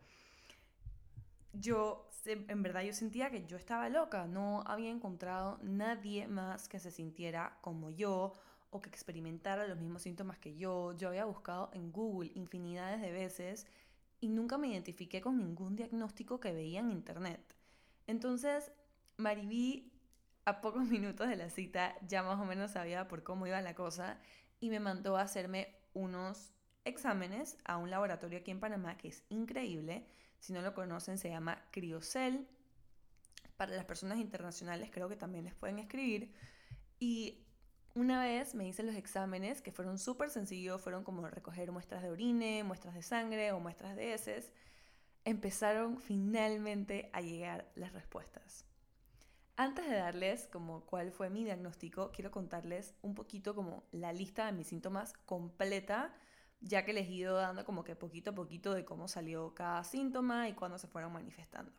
yo, 1.54 2.10
en 2.26 2.62
verdad, 2.62 2.84
yo 2.84 2.94
sentía 2.94 3.32
que 3.32 3.46
yo 3.46 3.58
estaba 3.58 3.90
loca. 3.90 4.28
No 4.28 4.64
había 4.66 4.90
encontrado 4.90 5.60
nadie 5.64 6.28
más 6.28 6.68
que 6.68 6.80
se 6.80 6.92
sintiera 6.92 7.58
como 7.62 7.90
yo 7.90 8.36
o 8.70 8.82
que 8.82 8.90
experimentara 8.90 9.68
los 9.68 9.80
mismos 9.80 10.04
síntomas 10.04 10.38
que 10.38 10.56
yo. 10.56 10.96
Yo 10.98 11.10
había 11.10 11.26
buscado 11.26 11.72
en 11.74 11.92
Google 11.92 12.32
infinidades 12.36 13.02
de 13.02 13.12
veces 13.12 13.68
y 14.20 14.30
nunca 14.30 14.58
me 14.58 14.68
identifiqué 14.68 15.22
con 15.22 15.38
ningún 15.38 15.76
diagnóstico 15.76 16.40
que 16.40 16.52
veía 16.52 16.80
en 16.80 16.92
internet. 16.92 17.56
Entonces, 18.08 18.72
Mariví, 19.18 19.92
a 20.46 20.62
pocos 20.62 20.86
minutos 20.88 21.28
de 21.30 21.36
la 21.36 21.50
cita, 21.50 21.96
ya 22.08 22.24
más 22.24 22.40
o 22.40 22.46
menos 22.46 22.72
sabía 22.72 23.08
por 23.08 23.24
cómo 23.24 23.48
iba 23.48 23.62
la 23.62 23.76
cosa 23.76 24.20
y 24.60 24.70
me 24.70 24.80
mandó 24.80 25.18
a 25.18 25.22
hacerme 25.22 25.76
unos 25.94 26.52
exámenes 26.86 27.58
a 27.66 27.78
un 27.78 27.90
laboratorio 27.90 28.40
aquí 28.40 28.52
en 28.52 28.60
Panamá 28.60 28.98
que 28.98 29.10
es 29.10 29.24
increíble. 29.30 30.06
Si 30.40 30.54
no 30.54 30.62
lo 30.62 30.74
conocen, 30.74 31.18
se 31.18 31.30
llama 31.30 31.66
Criocel. 31.72 32.48
Para 33.58 33.76
las 33.76 33.86
personas 33.86 34.20
internacionales 34.20 34.90
creo 34.92 35.10
que 35.10 35.18
también 35.18 35.46
les 35.46 35.54
pueden 35.54 35.80
escribir. 35.80 36.34
Y 37.00 37.46
una 38.00 38.24
vez 38.24 38.56
me 38.56 38.66
hice 38.66 38.82
los 38.82 38.96
exámenes 38.96 39.62
que 39.62 39.74
fueron 39.74 40.00
súper 40.00 40.30
sencillos, 40.30 40.82
fueron 40.82 41.04
como 41.04 41.28
recoger 41.28 41.70
muestras 41.74 42.02
de 42.02 42.10
orine, 42.10 42.64
muestras 42.64 42.96
de 42.96 43.02
sangre 43.02 43.52
o 43.52 43.60
muestras 43.60 43.98
de 43.98 44.14
heces. 44.14 44.54
Empezaron 45.26 46.00
finalmente 46.00 47.10
a 47.12 47.20
llegar 47.20 47.70
las 47.76 47.92
respuestas. 47.92 48.64
Antes 49.58 49.90
de 49.90 49.98
darles 49.98 50.48
como 50.48 50.86
cuál 50.86 51.12
fue 51.12 51.30
mi 51.30 51.44
diagnóstico, 51.44 52.12
quiero 52.14 52.32
contarles 52.32 52.96
un 53.02 53.16
poquito 53.16 53.54
como 53.54 53.84
la 53.92 54.14
lista 54.14 54.46
de 54.46 54.54
mis 54.54 54.68
síntomas 54.68 55.12
completa, 55.26 56.16
ya 56.62 56.86
que 56.86 56.94
les 56.94 57.06
he 57.10 57.12
ido 57.12 57.36
dando 57.36 57.66
como 57.66 57.84
que 57.84 57.98
poquito 57.98 58.32
a 58.32 58.36
poquito 58.36 58.74
de 58.74 58.86
cómo 58.86 59.10
salió 59.10 59.54
cada 59.54 59.84
síntoma 59.84 60.48
y 60.48 60.54
cuándo 60.54 60.78
se 60.78 60.88
fueron 60.88 61.12
manifestando. 61.12 61.74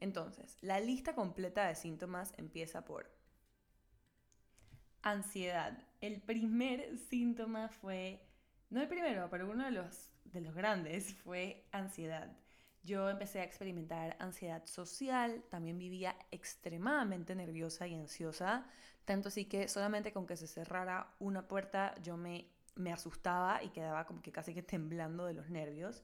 Entonces, 0.00 0.56
la 0.60 0.80
lista 0.80 1.14
completa 1.14 1.68
de 1.68 1.76
síntomas 1.76 2.34
empieza 2.36 2.84
por 2.84 3.15
Ansiedad. 5.06 5.78
El 6.00 6.20
primer 6.20 6.98
síntoma 6.98 7.68
fue, 7.68 8.26
no 8.70 8.80
el 8.82 8.88
primero, 8.88 9.28
pero 9.30 9.48
uno 9.48 9.64
de 9.64 9.70
los, 9.70 10.10
de 10.24 10.40
los 10.40 10.52
grandes 10.52 11.14
fue 11.14 11.64
ansiedad. 11.70 12.36
Yo 12.82 13.08
empecé 13.08 13.38
a 13.38 13.44
experimentar 13.44 14.16
ansiedad 14.18 14.66
social, 14.66 15.44
también 15.48 15.78
vivía 15.78 16.16
extremadamente 16.32 17.36
nerviosa 17.36 17.86
y 17.86 17.94
ansiosa, 17.94 18.66
tanto 19.04 19.28
así 19.28 19.44
que 19.44 19.68
solamente 19.68 20.12
con 20.12 20.26
que 20.26 20.36
se 20.36 20.48
cerrara 20.48 21.14
una 21.20 21.46
puerta 21.46 21.94
yo 22.02 22.16
me, 22.16 22.48
me 22.74 22.92
asustaba 22.92 23.62
y 23.62 23.68
quedaba 23.68 24.06
como 24.06 24.22
que 24.22 24.32
casi 24.32 24.54
que 24.54 24.64
temblando 24.64 25.24
de 25.24 25.34
los 25.34 25.50
nervios. 25.50 26.02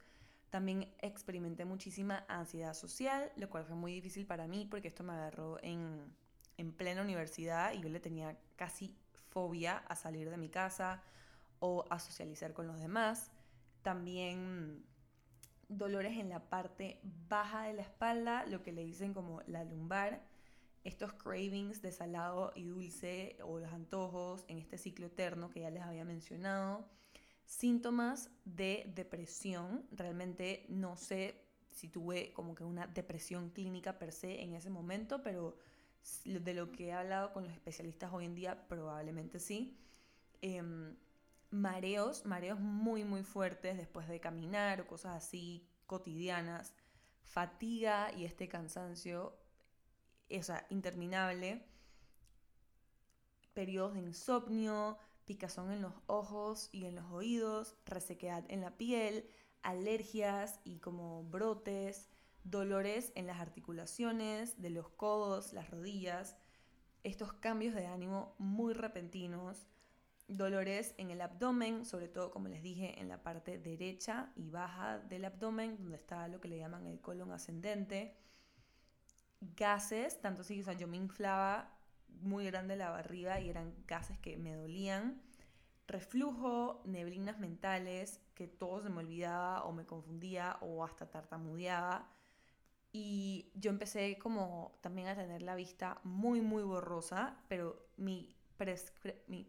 También 0.49 0.94
experimenté 1.00 1.64
muchísima 1.64 2.25
ansiedad 2.28 2.75
social, 2.75 3.32
lo 3.35 3.50
cual 3.50 3.64
fue 3.64 3.75
muy 3.75 3.94
difícil 3.94 4.26
para 4.26 4.47
mí 4.47 4.64
porque 4.71 4.87
esto 4.87 5.02
me 5.02 5.14
agarró 5.14 5.59
en, 5.61 6.14
en 6.56 6.73
plena 6.73 7.02
universidad 7.02 7.73
y 7.73 7.80
yo 7.80 7.88
le 7.88 8.00
tenía 8.00 8.38
casi 8.56 8.97
fobia 9.30 9.78
a 9.78 9.97
salir 9.97 10.30
de 10.30 10.37
mi 10.37 10.49
casa 10.49 11.02
o 11.59 11.85
a 11.90 11.99
socializar 11.99 12.52
con 12.52 12.66
los 12.66 12.78
demás. 12.80 13.30
También 13.82 14.85
dolores 15.68 16.18
en 16.18 16.28
la 16.28 16.40
parte 16.49 17.00
baja 17.28 17.64
de 17.64 17.75
la 17.75 17.82
espalda, 17.82 18.44
lo 18.47 18.62
que 18.62 18.73
le 18.73 18.85
dicen 18.85 19.14
como 19.14 19.42
la 19.47 19.64
lumbar. 19.64 20.23
Estos 20.85 21.12
cravings 21.12 21.80
de 21.80 21.92
salado 21.92 22.52
y 22.56 22.64
dulce 22.64 23.37
o 23.44 23.61
los 23.61 23.73
antojos 23.73 24.44
en 24.49 24.59
este 24.59 24.78
ciclo 24.78 25.06
eterno 25.06 25.49
que 25.49 25.61
ya 25.61 25.71
les 25.71 25.82
había 25.82 26.04
mencionado. 26.04 26.88
Síntomas 27.47 28.30
de 28.45 28.91
depresión. 28.95 29.86
Realmente 29.93 30.67
no 30.69 30.97
sé 30.97 31.41
si 31.71 31.88
tuve 31.88 32.32
como 32.32 32.54
que 32.54 32.65
una 32.65 32.86
depresión 32.86 33.50
clínica 33.50 33.99
per 33.99 34.12
se 34.12 34.43
en 34.43 34.54
ese 34.54 34.71
momento, 34.71 35.23
pero 35.23 35.56
de 36.25 36.54
lo 36.54 36.73
que 36.73 36.88
he 36.88 36.93
hablado 36.93 37.32
con 37.32 37.45
los 37.45 37.52
especialistas 37.52 38.12
hoy 38.12 38.25
en 38.25 38.34
día, 38.34 38.69
probablemente 38.69 39.38
sí. 39.38 39.78
Em, 40.41 40.97
mareos, 41.50 42.25
mareos 42.26 42.58
muy, 42.60 43.04
muy 43.04 43.23
fuertes 43.23 43.76
después 43.76 44.08
de 44.08 44.21
caminar 44.21 44.80
o 44.80 44.86
cosas 44.86 45.17
así 45.17 45.67
cotidianas. 45.86 46.75
Fatiga 47.23 48.10
y 48.12 48.25
este 48.25 48.49
cansancio, 48.49 49.36
o 50.30 50.43
sea, 50.43 50.67
interminable. 50.71 51.65
Periodos 53.54 53.95
de 53.95 54.00
insomnio, 54.00 54.99
picazón 55.25 55.71
en 55.71 55.82
los 55.82 55.95
ojos 56.06 56.69
y 56.73 56.86
en 56.86 56.97
los 56.97 57.10
oídos, 57.12 57.76
resequedad 57.84 58.45
en 58.49 58.60
la 58.60 58.76
piel, 58.76 59.28
alergias 59.62 60.58
y 60.65 60.78
como 60.78 61.25
brotes, 61.25 62.08
dolores 62.45 63.13
en 63.15 63.26
las 63.26 63.41
articulaciones, 63.41 64.61
de 64.61 64.71
los 64.71 64.89
codos, 64.89 65.52
las 65.52 65.71
rodillas, 65.71 66.37
estos 67.05 67.33
cambios 67.33 67.75
de 67.75 67.87
ánimo 67.87 68.35
muy 68.39 68.75
repentinos, 68.75 69.67
dolores 70.28 70.95
en 70.99 71.11
el 71.11 71.21
abdomen, 71.21 71.85
sobre 71.85 72.09
todo 72.09 72.31
como 72.31 72.49
les 72.49 72.63
dije 72.63 73.00
en 73.00 73.09
la 73.09 73.23
parte 73.23 73.59
derecha 73.59 74.33
y 74.37 74.50
baja 74.50 74.99
del 74.99 75.25
abdomen, 75.25 75.76
donde 75.78 75.97
está 75.97 76.28
lo 76.28 76.41
que 76.41 76.49
le 76.49 76.59
llaman 76.59 76.87
el 76.87 77.00
colon 77.00 77.33
ascendente, 77.33 78.17
gases, 79.41 80.21
tanto 80.21 80.43
así, 80.43 80.63
o 80.63 80.73
yo 80.73 80.87
me 80.87 80.97
inflaba 80.97 81.71
muy 82.21 82.47
grande 82.47 82.76
la 82.76 82.91
barriga 82.91 83.41
y 83.41 83.49
eran 83.49 83.75
gases 83.87 84.19
que 84.19 84.37
me 84.37 84.55
dolían, 84.55 85.21
reflujo, 85.89 86.83
neblinas 86.85 87.39
mentales, 87.39 88.21
que 88.35 88.47
todo 88.47 88.83
se 88.83 88.91
me 88.91 89.00
olvidaba 89.00 89.65
o 89.65 89.73
me 89.73 89.85
confundía 89.85 90.57
o 90.61 90.85
hasta 90.85 91.11
tartamudeaba, 91.11 92.09
y 92.93 93.50
yo 93.55 93.71
empecé 93.71 94.19
como 94.19 94.78
también 94.83 95.09
a 95.09 95.17
tener 95.17 95.41
la 95.43 95.55
vista 95.55 95.99
muy, 96.05 96.43
muy 96.43 96.63
borrosa, 96.63 97.39
pero 97.49 97.87
mi, 97.97 98.37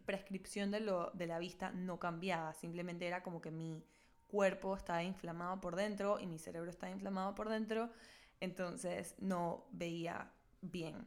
prescripción 0.06 0.70
de, 0.70 0.80
lo, 0.80 1.10
de 1.12 1.26
la 1.26 1.38
vista 1.38 1.70
no 1.70 2.00
cambiaba, 2.00 2.54
simplemente 2.54 3.06
era 3.06 3.22
como 3.22 3.40
que 3.40 3.50
mi 3.50 3.84
cuerpo 4.26 4.74
estaba 4.74 5.02
inflamado 5.02 5.60
por 5.60 5.76
dentro 5.76 6.18
y 6.18 6.26
mi 6.26 6.38
cerebro 6.38 6.70
estaba 6.70 6.90
inflamado 6.90 7.34
por 7.34 7.48
dentro, 7.50 7.90
entonces 8.40 9.14
no 9.18 9.66
veía 9.70 10.32
bien. 10.62 11.06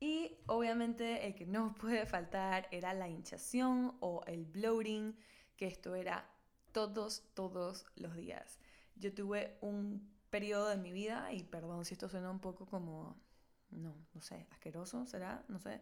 Y 0.00 0.36
obviamente 0.46 1.26
el 1.26 1.34
que 1.34 1.46
no 1.46 1.74
puede 1.80 2.06
faltar 2.06 2.66
era 2.72 2.92
la 2.92 3.08
hinchación 3.08 3.96
o 4.00 4.22
el 4.26 4.44
bloating, 4.44 5.16
que 5.56 5.68
esto 5.68 5.94
era 5.94 6.28
todos, 6.72 7.22
todos 7.34 7.86
los 7.94 8.14
días. 8.16 8.58
Yo 8.96 9.14
tuve 9.14 9.56
un 9.60 10.13
periodo 10.34 10.68
de 10.68 10.76
mi 10.76 10.90
vida, 10.90 11.32
y 11.32 11.44
perdón 11.44 11.84
si 11.84 11.94
esto 11.94 12.08
suena 12.08 12.28
un 12.28 12.40
poco 12.40 12.66
como, 12.66 13.16
no, 13.70 13.94
no 14.14 14.20
sé, 14.20 14.48
asqueroso, 14.50 15.06
será, 15.06 15.44
no 15.46 15.60
sé, 15.60 15.80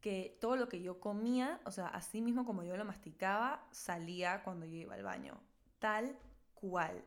que 0.00 0.38
todo 0.40 0.56
lo 0.56 0.66
que 0.66 0.80
yo 0.80 0.98
comía, 0.98 1.60
o 1.66 1.70
sea, 1.70 1.88
así 1.88 2.22
mismo 2.22 2.46
como 2.46 2.62
yo 2.64 2.74
lo 2.78 2.86
masticaba, 2.86 3.66
salía 3.70 4.42
cuando 4.44 4.64
yo 4.64 4.76
iba 4.76 4.94
al 4.94 5.02
baño, 5.02 5.38
tal 5.78 6.16
cual. 6.54 7.04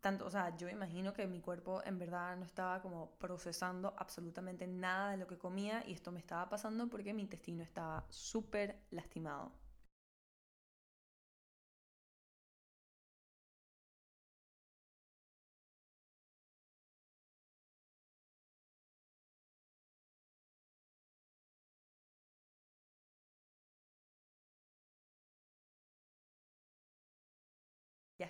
Tanto, 0.00 0.24
o 0.24 0.30
sea, 0.30 0.56
yo 0.56 0.70
imagino 0.70 1.12
que 1.12 1.26
mi 1.26 1.42
cuerpo 1.42 1.82
en 1.84 1.98
verdad 1.98 2.38
no 2.38 2.46
estaba 2.46 2.80
como 2.80 3.10
procesando 3.18 3.92
absolutamente 3.98 4.66
nada 4.66 5.10
de 5.10 5.18
lo 5.18 5.26
que 5.26 5.36
comía 5.36 5.84
y 5.86 5.92
esto 5.92 6.10
me 6.10 6.20
estaba 6.20 6.48
pasando 6.48 6.88
porque 6.88 7.12
mi 7.12 7.20
intestino 7.20 7.62
estaba 7.62 8.06
súper 8.08 8.80
lastimado. 8.92 9.52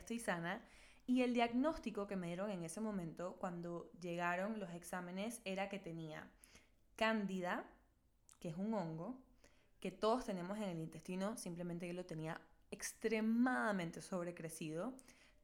Estoy 0.09 0.21
sana. 0.21 0.62
Y 1.07 1.23
el 1.23 1.35
diagnóstico 1.35 2.07
que 2.07 2.16
me 2.16 2.29
dieron 2.29 2.51
en 2.51 2.64
ese 2.64 2.81
momento, 2.81 3.37
cuando 3.38 3.90
llegaron 4.01 4.59
los 4.59 4.71
exámenes, 4.71 5.40
era 5.44 5.68
que 5.68 5.79
tenía 5.79 6.29
cándida, 6.97 7.64
que 8.40 8.49
es 8.49 8.57
un 8.57 8.75
hongo, 8.75 9.18
que 9.81 9.90
todos 9.90 10.25
tenemos 10.25 10.59
en 10.59 10.64
el 10.64 10.79
intestino, 10.79 11.37
simplemente 11.37 11.87
yo 11.87 11.94
lo 11.94 12.05
tenía 12.05 12.40
extremadamente 12.71 14.03
sobrecrecido. 14.03 14.94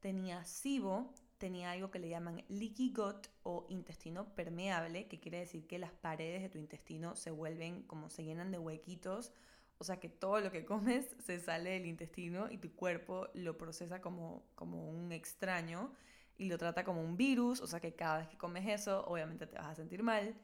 Tenía 0.01 0.45
SIBO, 0.45 1.13
tenía 1.39 1.71
algo 1.71 1.89
que 1.89 1.99
le 1.99 2.09
llaman 2.09 2.43
leaky 2.47 2.93
gut 2.93 3.27
o 3.43 3.65
intestino 3.69 4.35
permeable, 4.35 5.07
que 5.07 5.19
quiere 5.19 5.39
decir 5.39 5.65
que 5.65 5.79
las 5.79 5.91
paredes 5.91 6.43
de 6.43 6.49
tu 6.49 6.59
intestino 6.59 7.15
se 7.15 7.31
vuelven 7.31 7.83
como 7.83 8.09
se 8.09 8.23
llenan 8.23 8.51
de 8.51 8.59
huequitos 8.59 9.31
o 9.77 9.83
sea 9.83 9.99
que 9.99 10.09
todo 10.09 10.39
lo 10.39 10.51
que 10.51 10.65
comes 10.65 11.05
se 11.25 11.39
sale 11.39 11.71
del 11.71 11.85
intestino 11.85 12.49
y 12.49 12.57
tu 12.57 12.73
cuerpo 12.73 13.27
lo 13.33 13.57
procesa 13.57 14.01
como, 14.01 14.43
como 14.55 14.89
un 14.89 15.11
extraño. 15.11 15.91
y 16.37 16.45
lo 16.49 16.57
trata 16.57 16.83
como 16.83 17.01
un 17.01 17.15
virus, 17.15 17.61
o 17.61 17.67
sea 17.67 17.79
que 17.79 17.95
cada 17.95 18.19
vez 18.19 18.27
que 18.27 18.37
comes 18.37 18.67
eso, 18.67 19.05
obviamente 19.07 19.47
te 19.47 19.57
vas 19.57 19.67
a 19.67 19.75
sentir 19.75 20.03
mal. 20.03 20.35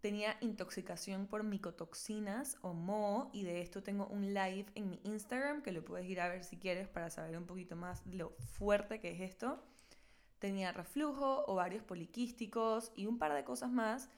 Tenía 0.00 0.36
intoxicación 0.40 1.26
por 1.26 1.44
micotoxinas 1.44 2.56
o 2.62 2.72
MO 2.72 3.30
y 3.34 3.44
de 3.44 3.60
esto 3.60 3.82
tengo 3.82 4.06
un 4.06 4.32
live 4.32 4.66
en 4.74 4.88
mi 4.88 5.00
Instagram 5.04 5.62
que 5.62 5.72
lo 5.72 5.84
puedes 5.84 6.08
ir 6.08 6.20
a 6.20 6.28
ver 6.28 6.42
si 6.42 6.56
quieres 6.56 6.88
para 6.88 7.10
saber 7.10 7.36
un 7.36 7.44
poquito 7.46 7.76
más 7.76 8.04
lo 8.06 8.30
fuerte 8.58 8.98
que 8.98 9.10
es 9.10 9.20
esto. 9.20 9.62
Tenía 10.38 10.72
reflujo, 10.72 11.44
ovarios 11.44 11.84
poliquísticos 11.84 12.92
y 12.96 13.04
un 13.04 13.18
par 13.18 13.34
de 13.34 13.44
cosas 13.44 13.70
más, 13.70 14.08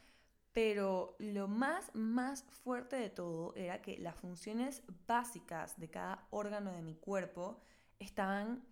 pero 0.52 1.16
lo 1.18 1.48
más, 1.48 1.94
más 1.94 2.44
fuerte 2.44 2.96
de 2.96 3.10
todo 3.10 3.54
era 3.56 3.80
que 3.80 3.98
las 3.98 4.16
funciones 4.16 4.82
básicas 5.06 5.78
de 5.78 5.88
cada 5.88 6.26
órgano 6.30 6.72
de 6.72 6.82
mi 6.82 6.94
cuerpo 6.94 7.60
estaban 7.98 8.62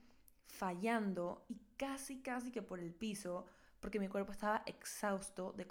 fallando 0.46 1.44
y 1.48 1.60
casi, 1.76 2.20
casi 2.20 2.50
que 2.50 2.62
por 2.62 2.80
el 2.80 2.92
piso, 2.92 3.46
porque 3.80 3.98
mi 3.98 4.08
cuerpo 4.08 4.32
estaba 4.32 4.62
exhausto 4.66 5.52
de, 5.52 5.66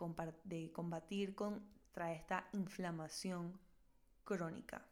de 0.45 0.71
combatir 0.71 1.35
contra 1.35 2.11
esta 2.11 2.47
inflamación 2.53 3.59
crónica. 4.23 4.83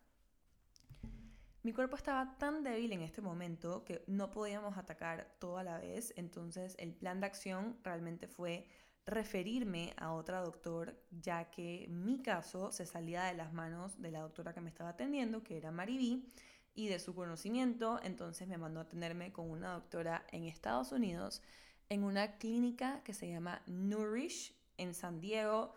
Mi 1.63 1.73
cuerpo 1.73 1.95
estaba 1.95 2.37
tan 2.37 2.63
débil 2.63 2.93
en 2.93 3.01
este 3.01 3.21
momento 3.21 3.83
que 3.83 4.03
no 4.07 4.29
podíamos 4.29 4.77
atacar 4.77 5.35
todo 5.39 5.57
a 5.57 5.63
la 5.63 5.79
vez, 5.79 6.13
entonces 6.15 6.75
el 6.77 6.93
plan 6.93 7.19
de 7.19 7.25
acción 7.25 7.77
realmente 7.83 8.27
fue 8.27 8.67
referirme 9.07 9.93
a 9.97 10.11
otra 10.13 10.41
doctor, 10.41 10.95
ya 11.09 11.49
que 11.49 11.87
mi 11.89 12.21
caso 12.21 12.71
se 12.71 12.85
salía 12.85 13.23
de 13.23 13.33
las 13.33 13.53
manos 13.53 13.99
de 13.99 14.11
la 14.11 14.19
doctora 14.19 14.53
que 14.53 14.61
me 14.61 14.69
estaba 14.69 14.91
atendiendo, 14.91 15.43
que 15.43 15.57
era 15.57 15.71
Mariví, 15.71 16.29
y 16.75 16.89
de 16.89 16.99
su 16.99 17.15
conocimiento, 17.15 17.99
entonces 18.03 18.47
me 18.47 18.59
mandó 18.59 18.81
a 18.81 18.83
atenderme 18.83 19.31
con 19.31 19.49
una 19.49 19.73
doctora 19.73 20.23
en 20.31 20.43
Estados 20.43 20.91
Unidos 20.91 21.41
en 21.89 22.03
una 22.03 22.37
clínica 22.37 23.01
que 23.03 23.13
se 23.13 23.27
llama 23.27 23.63
Nourish 23.65 24.53
en 24.77 24.93
San 24.93 25.19
Diego. 25.19 25.73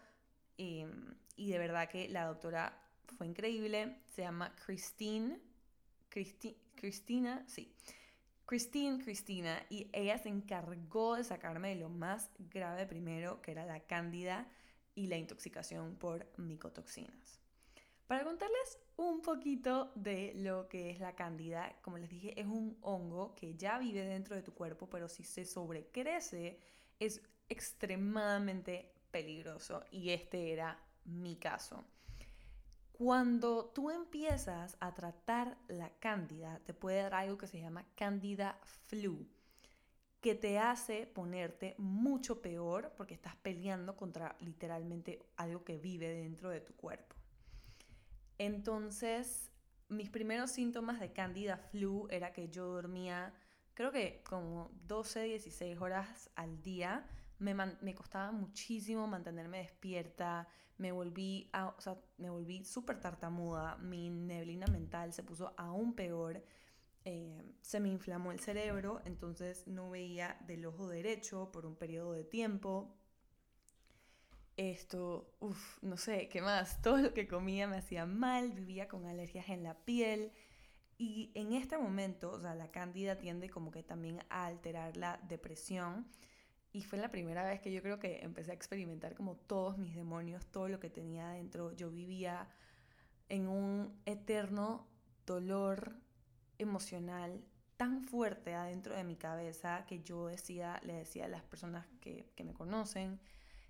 Y, 0.59 0.85
y 1.37 1.51
de 1.51 1.59
verdad 1.59 1.88
que 1.88 2.09
la 2.11 2.27
doctora 2.27 2.79
fue 3.16 3.27
increíble. 3.27 3.97
Se 4.14 4.23
llama 4.23 4.55
Christine. 4.66 5.40
Cristina, 6.75 7.45
sí. 7.47 7.73
Christine, 8.51 8.99
Cristina. 8.99 9.65
Y 9.71 9.89
ella 9.93 10.19
se 10.19 10.29
encargó 10.29 11.15
de 11.15 11.23
sacarme 11.23 11.69
de 11.69 11.77
lo 11.77 11.89
más 11.89 12.33
grave 12.53 12.85
primero, 12.85 13.41
que 13.43 13.53
era 13.53 13.65
la 13.65 13.79
cándida 13.79 14.49
y 14.97 15.07
la 15.07 15.17
intoxicación 15.17 15.95
por 15.95 16.27
micotoxinas. 16.37 17.39
Para 18.09 18.25
contarles 18.25 18.81
un 18.97 19.23
poquito 19.23 19.93
de 19.95 20.33
lo 20.35 20.69
que 20.69 20.91
es 20.91 20.99
la 20.99 21.15
cándida, 21.15 21.77
como 21.81 21.97
les 21.99 22.11
dije, 22.11 22.41
es 22.41 22.49
un 22.49 22.77
hongo 22.81 23.37
que 23.37 23.55
ya 23.55 23.79
vive 23.79 24.05
dentro 24.05 24.35
de 24.35 24.43
tu 24.43 24.53
cuerpo, 24.53 24.91
pero 24.91 25.09
si 25.09 25.23
se 25.23 25.45
sobrecrece 25.45 26.59
es 26.99 27.23
extremadamente 27.49 28.91
peligroso 29.13 29.85
y 29.93 30.11
este 30.11 30.53
era 30.53 30.77
mi 31.05 31.37
caso. 31.37 31.85
Cuando 33.03 33.65
tú 33.65 33.91
empiezas 33.91 34.77
a 34.79 34.93
tratar 34.93 35.57
la 35.69 35.89
cándida, 36.01 36.61
te 36.67 36.75
puede 36.75 37.01
dar 37.01 37.15
algo 37.15 37.39
que 37.39 37.47
se 37.47 37.59
llama 37.59 37.87
cándida 37.95 38.59
flu, 38.89 39.27
que 40.21 40.35
te 40.35 40.59
hace 40.59 41.07
ponerte 41.07 41.75
mucho 41.79 42.43
peor 42.43 42.93
porque 42.99 43.15
estás 43.15 43.35
peleando 43.37 43.97
contra 43.97 44.37
literalmente 44.41 45.19
algo 45.39 45.65
que 45.65 45.79
vive 45.79 46.13
dentro 46.13 46.51
de 46.51 46.61
tu 46.61 46.75
cuerpo. 46.75 47.17
Entonces, 48.37 49.51
mis 49.89 50.11
primeros 50.11 50.51
síntomas 50.51 51.01
de 51.01 51.15
Candida 51.15 51.57
flu 51.57 52.07
era 52.11 52.35
que 52.35 52.51
yo 52.51 52.67
dormía, 52.67 53.33
creo 53.73 53.93
que 53.93 54.23
como 54.29 54.71
12, 54.87 55.23
16 55.23 55.81
horas 55.81 56.29
al 56.35 56.61
día. 56.61 57.07
Me 57.39 57.95
costaba 57.95 58.31
muchísimo 58.31 59.07
mantenerme 59.07 59.61
despierta, 59.61 60.47
me 60.81 60.93
volví, 60.93 61.51
a, 61.53 61.77
volví 62.19 62.64
súper 62.64 62.99
tartamuda, 63.01 63.77
mi 63.77 64.09
neblina 64.09 64.66
mental 64.66 65.12
se 65.12 65.23
puso 65.23 65.53
aún 65.59 65.95
peor, 65.95 66.43
eh, 67.05 67.55
se 67.61 67.81
me 67.81 67.90
inflamó 67.90 68.33
el 68.33 68.40
cerebro, 68.40 69.03
entonces 69.05 69.66
no 69.66 69.90
veía 69.90 70.38
del 70.47 70.64
ojo 70.64 70.88
derecho 70.88 71.53
por 71.53 71.66
un 71.66 71.77
periodo 71.77 72.14
de 72.14 72.25
tiempo, 72.25 72.97
esto, 74.57 75.35
uff, 75.40 75.83
no 75.83 75.99
sé, 75.99 76.29
¿qué 76.29 76.40
más? 76.40 76.81
Todo 76.83 76.99
lo 76.99 77.14
que 77.14 77.29
comía 77.29 77.66
me 77.69 77.77
hacía 77.77 78.07
mal, 78.07 78.53
vivía 78.53 78.88
con 78.88 79.07
alergias 79.07 79.49
en 79.51 79.62
la 79.62 79.75
piel. 79.85 80.33
Y 80.99 81.31
en 81.35 81.53
este 81.53 81.79
momento, 81.79 82.31
o 82.31 82.40
sea, 82.40 82.55
la 82.55 82.71
cándida 82.71 83.19
tiende 83.19 83.49
como 83.49 83.71
que 83.71 83.83
también 83.83 84.23
a 84.29 84.47
alterar 84.47 84.97
la 84.97 85.19
depresión. 85.29 86.07
Y 86.72 86.83
fue 86.83 86.98
la 86.98 87.11
primera 87.11 87.44
vez 87.44 87.61
que 87.61 87.72
yo 87.72 87.83
creo 87.83 87.98
que 87.98 88.20
empecé 88.22 88.52
a 88.52 88.54
experimentar 88.54 89.14
como 89.14 89.37
todos 89.37 89.76
mis 89.76 89.94
demonios, 89.94 90.46
todo 90.46 90.68
lo 90.68 90.78
que 90.78 90.88
tenía 90.88 91.30
adentro. 91.30 91.72
Yo 91.72 91.90
vivía 91.90 92.48
en 93.28 93.48
un 93.48 94.00
eterno 94.06 94.87
dolor 95.26 95.96
emocional 96.59 97.42
tan 97.76 98.04
fuerte 98.04 98.54
adentro 98.54 98.94
de 98.94 99.04
mi 99.04 99.16
cabeza 99.16 99.85
que 99.87 100.02
yo 100.02 100.26
decía, 100.26 100.80
le 100.85 100.92
decía 100.92 101.24
a 101.24 101.28
las 101.28 101.42
personas 101.42 101.87
que, 102.00 102.30
que 102.37 102.44
me 102.44 102.52
conocen, 102.52 103.18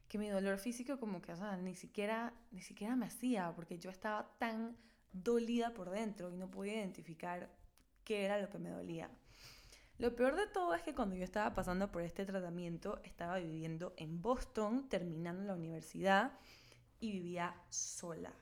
que 0.08 0.18
mi 0.18 0.28
dolor 0.28 0.58
físico 0.58 0.98
como 0.98 1.22
que, 1.22 1.32
o 1.32 1.36
sea, 1.36 1.56
ni 1.56 1.76
siquiera, 1.76 2.34
ni 2.50 2.60
siquiera 2.60 2.96
me 2.96 3.06
hacía, 3.06 3.52
porque 3.54 3.78
yo 3.78 3.88
estaba 3.88 4.36
tan 4.38 4.76
dolida 5.12 5.72
por 5.72 5.90
dentro 5.90 6.30
y 6.30 6.36
no 6.36 6.50
podía 6.50 6.74
identificar 6.74 7.48
qué 8.04 8.24
era 8.24 8.40
lo 8.40 8.50
que 8.50 8.58
me 8.58 8.70
dolía. 8.70 9.08
Lo 10.00 10.16
peor 10.16 10.34
de 10.34 10.46
todo 10.46 10.74
es 10.74 10.80
que 10.82 10.94
cuando 10.94 11.14
yo 11.14 11.24
estaba 11.24 11.54
pasando 11.54 11.92
por 11.92 12.00
este 12.00 12.24
tratamiento, 12.24 13.02
estaba 13.04 13.36
viviendo 13.36 13.92
en 13.98 14.22
Boston, 14.22 14.88
terminando 14.88 15.44
la 15.44 15.52
universidad, 15.52 16.32
y 17.00 17.12
vivía 17.12 17.54
sola. 17.68 18.32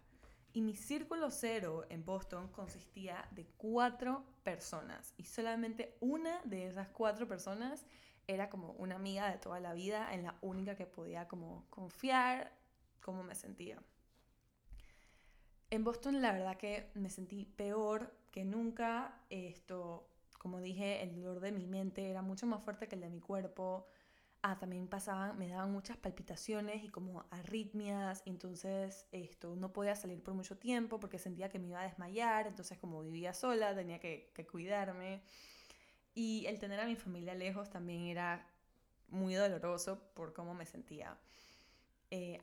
Y 0.53 0.61
mi 0.61 0.77
círculo 0.77 1.33
cero 1.33 1.85
en 1.89 2.05
Boston 2.05 2.47
consistía 2.53 3.27
de 3.33 3.45
cuatro 3.57 4.25
personas, 4.45 5.15
y 5.17 5.25
solamente 5.25 5.97
una 5.99 6.41
de 6.45 6.69
esas 6.69 6.91
cuatro 6.91 7.27
personas 7.27 7.85
era 8.29 8.51
como 8.51 8.75
una 8.75 8.95
amiga 8.95 9.29
de 9.29 9.39
toda 9.39 9.59
la 9.59 9.73
vida, 9.73 10.15
en 10.15 10.23
la 10.23 10.39
única 10.43 10.77
que 10.77 10.87
podía 10.87 11.27
como 11.27 11.67
confiar 11.71 12.53
cómo 13.01 13.25
me 13.25 13.35
sentía. 13.35 13.83
En 15.71 15.83
Boston 15.83 16.23
la 16.23 16.31
verdad 16.31 16.57
que 16.57 16.93
me 16.95 17.11
sentí 17.11 17.47
peor 17.47 18.15
que 18.31 18.45
nunca. 18.45 19.21
Esto, 19.29 20.09
como 20.39 20.61
dije, 20.61 21.03
el 21.03 21.15
dolor 21.15 21.41
de 21.41 21.53
mi 21.53 21.67
mente 21.67 22.09
era 22.11 22.23
mucho 22.23 22.47
más 22.47 22.63
fuerte 22.63 22.89
que 22.89 22.95
el 22.95 23.03
de 23.03 23.11
mi 23.11 23.21
cuerpo. 23.21 23.87
Ah, 24.43 24.59
también 24.59 24.87
pasaban, 24.89 25.37
me 25.37 25.49
daban 25.49 25.73
muchas 25.73 25.97
palpitaciones 25.97 26.85
y 26.85 26.89
como 26.89 27.27
arritmias, 27.31 28.23
entonces 28.25 29.07
esto, 29.11 29.57
no 29.57 29.73
podía 29.73 29.97
salir 29.97 30.23
por 30.23 30.35
mucho 30.35 30.57
tiempo 30.57 31.01
porque 31.01 31.19
sentía 31.19 31.49
que 31.49 31.59
me 31.59 31.69
iba 31.69 31.81
a 31.81 31.85
desmayar, 31.89 32.47
entonces 32.47 32.79
como 32.79 33.03
vivía 33.03 33.35
sola 33.35 33.75
tenía 33.75 33.99
que, 33.99 34.33
cuidarme. 34.51 35.23
Y 36.15 36.47
el 36.47 36.59
tener 36.61 36.81
a 36.81 36.87
mi 36.87 36.97
familia 36.97 37.35
lejos 37.35 37.71
también 37.71 38.03
era 38.07 38.47
muy 39.09 39.35
doloroso 39.35 40.01
por 40.15 40.33
cómo 40.33 40.55
me 40.55 40.67
sentía. 40.67 41.19
Eh, 42.11 42.41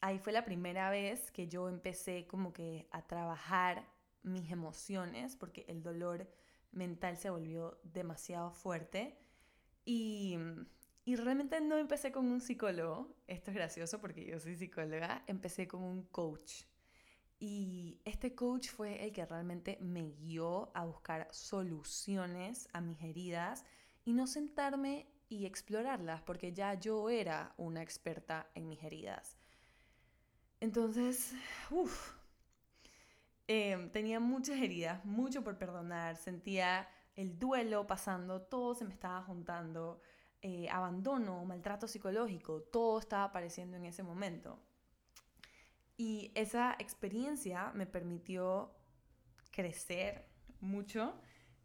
ahí 0.00 0.18
fue 0.18 0.32
la 0.32 0.44
primera 0.44 0.90
vez 0.90 1.30
que 1.32 1.48
yo 1.48 1.68
empecé 1.68 2.26
como 2.28 2.52
que 2.52 2.88
a 2.92 3.06
trabajar 3.06 3.84
mis 4.22 4.50
emociones 4.50 5.36
porque 5.36 5.64
el 5.68 5.82
dolor 5.82 6.28
mental 6.72 7.16
se 7.16 7.30
volvió 7.30 7.78
demasiado 7.82 8.50
fuerte 8.52 9.18
y, 9.84 10.36
y 11.04 11.16
realmente 11.16 11.60
no 11.60 11.78
empecé 11.78 12.12
con 12.12 12.26
un 12.26 12.40
psicólogo, 12.40 13.16
esto 13.26 13.50
es 13.50 13.56
gracioso 13.56 14.00
porque 14.00 14.26
yo 14.26 14.38
soy 14.38 14.56
psicóloga, 14.56 15.24
empecé 15.26 15.66
con 15.66 15.82
un 15.82 16.02
coach. 16.04 16.64
Y 17.40 18.00
este 18.04 18.34
coach 18.34 18.68
fue 18.68 19.04
el 19.04 19.12
que 19.12 19.24
realmente 19.24 19.78
me 19.80 20.10
guió 20.10 20.70
a 20.74 20.84
buscar 20.84 21.28
soluciones 21.30 22.68
a 22.72 22.80
mis 22.80 23.00
heridas 23.00 23.64
y 24.04 24.12
no 24.12 24.26
sentarme 24.26 25.06
y 25.28 25.46
explorarlas, 25.46 26.22
porque 26.22 26.52
ya 26.52 26.74
yo 26.74 27.10
era 27.10 27.54
una 27.56 27.82
experta 27.82 28.50
en 28.54 28.68
mis 28.68 28.82
heridas. 28.82 29.36
Entonces, 30.60 31.34
uff, 31.70 32.17
em, 33.48 33.90
tenía 33.90 34.20
muchas 34.20 34.58
heridas, 34.58 35.04
mucho 35.04 35.42
por 35.42 35.58
perdonar, 35.58 36.16
sentía 36.16 36.88
el 37.16 37.38
duelo 37.38 37.86
pasando, 37.86 38.42
todo 38.42 38.74
se 38.74 38.84
me 38.84 38.92
estaba 38.92 39.22
juntando, 39.22 40.00
eh, 40.40 40.68
abandono, 40.70 41.44
maltrato 41.44 41.88
psicológico, 41.88 42.62
todo 42.62 43.00
estaba 43.00 43.24
apareciendo 43.24 43.76
en 43.76 43.86
ese 43.86 44.04
momento. 44.04 44.60
Y 45.96 46.30
esa 46.36 46.76
experiencia 46.78 47.72
me 47.74 47.86
permitió 47.86 48.72
crecer 49.50 50.28
mucho 50.60 51.20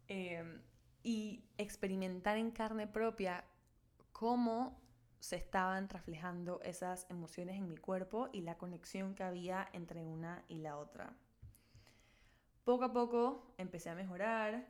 em, 0.08 0.60
y 1.04 1.44
experimentar 1.56 2.36
en 2.36 2.50
carne 2.50 2.88
propia 2.88 3.44
cómo 4.12 4.82
se 5.20 5.36
estaban 5.36 5.88
reflejando 5.88 6.60
esas 6.62 7.06
emociones 7.10 7.56
en 7.56 7.68
mi 7.68 7.76
cuerpo 7.76 8.28
y 8.32 8.40
la 8.42 8.58
conexión 8.58 9.14
que 9.14 9.22
había 9.22 9.68
entre 9.72 10.04
una 10.04 10.44
y 10.48 10.58
la 10.58 10.76
otra. 10.78 11.16
Poco 12.64 12.84
a 12.84 12.92
poco 12.92 13.54
empecé 13.58 13.90
a 13.90 13.94
mejorar, 13.94 14.66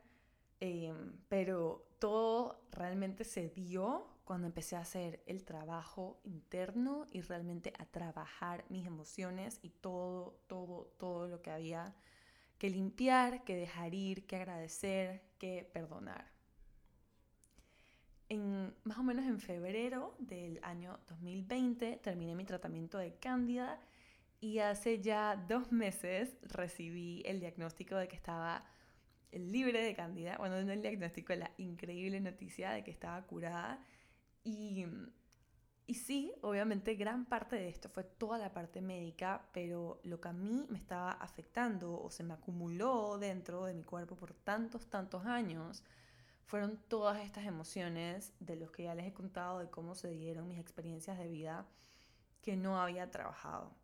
em, 0.61 1.13
pero 1.29 1.87
todo 2.01 2.67
realmente 2.73 3.25
se 3.25 3.49
dio 3.49 4.09
cuando 4.25 4.47
empecé 4.49 4.75
a 4.75 4.81
hacer 4.81 5.23
el 5.27 5.45
trabajo 5.45 6.21
interno 6.25 7.07
y 7.13 7.21
realmente 7.21 7.73
a 7.79 7.85
trabajar 7.87 8.65
mis 8.69 8.87
emociones 8.87 9.61
y 9.63 9.71
todo, 9.71 10.41
todo, 10.49 10.93
todo 10.99 11.29
lo 11.29 11.41
que 11.41 11.51
había 11.51 11.95
que 12.59 12.69
limpiar, 12.71 13.45
que 13.45 13.55
dejar 13.55 13.95
ir, 13.95 14.27
que 14.27 14.37
agradecer, 14.37 15.23
que 15.39 15.69
perdonar. 15.73 16.33
En, 18.29 18.75
más 18.85 18.99
o 18.99 19.03
menos 19.03 19.27
en 19.27 19.39
febrero 19.39 20.17
del 20.19 20.59
año 20.63 20.99
2020 21.09 22.01
terminé 22.03 22.35
mi 22.35 22.45
tratamiento 22.45 22.99
de 22.99 23.15
cándida 23.17 23.79
y 24.45 24.59
hace 24.59 25.01
ya 25.01 25.43
dos 25.49 25.73
meses 25.73 26.37
recibí 26.43 27.23
el 27.25 27.41
diagnóstico 27.41 27.97
de 27.97 28.09
que 28.09 28.17
estaba 28.17 28.63
libre 29.33 29.83
de 29.83 29.95
cándida. 29.95 30.37
Bueno, 30.37 30.63
no 30.63 30.71
el 30.71 30.83
diagnóstico, 30.83 31.35
la 31.35 31.51
increíble 31.57 32.21
noticia 32.21 32.73
de 32.73 32.85
que 32.85 32.91
estaba 32.91 33.23
curada. 33.23 33.83
Y, 34.45 34.85
y 35.87 35.95
sí, 35.95 36.31
obviamente 36.43 36.95
gran 36.95 37.25
parte 37.25 37.57
de 37.57 37.71
esto 37.71 37.89
fue 37.89 38.05
toda 38.05 38.37
la 38.37 38.53
parte 38.53 38.83
médica, 38.83 39.49
pero 39.55 39.99
lo 40.05 40.21
que 40.21 40.29
a 40.29 40.35
mí 40.35 40.67
me 40.69 40.77
estaba 40.77 41.13
afectando 41.13 41.99
o 41.99 42.11
se 42.11 42.23
me 42.23 42.35
acumuló 42.35 43.17
dentro 43.17 43.65
de 43.65 43.73
mi 43.73 43.83
cuerpo 43.83 44.15
por 44.15 44.35
tantos, 44.35 44.91
tantos 44.91 45.25
años, 45.25 45.83
fueron 46.45 46.77
todas 46.89 47.25
estas 47.25 47.47
emociones 47.47 48.35
de 48.41 48.57
los 48.57 48.71
que 48.71 48.83
ya 48.83 48.95
les 48.95 49.07
he 49.07 49.15
contado, 49.15 49.61
de 49.61 49.71
cómo 49.71 49.95
se 49.95 50.11
dieron 50.11 50.49
mis 50.49 50.59
experiencias 50.59 51.17
de 51.17 51.29
vida 51.29 51.67
que 52.43 52.57
no 52.57 52.79
había 52.79 53.11
trabajado. 53.11 53.84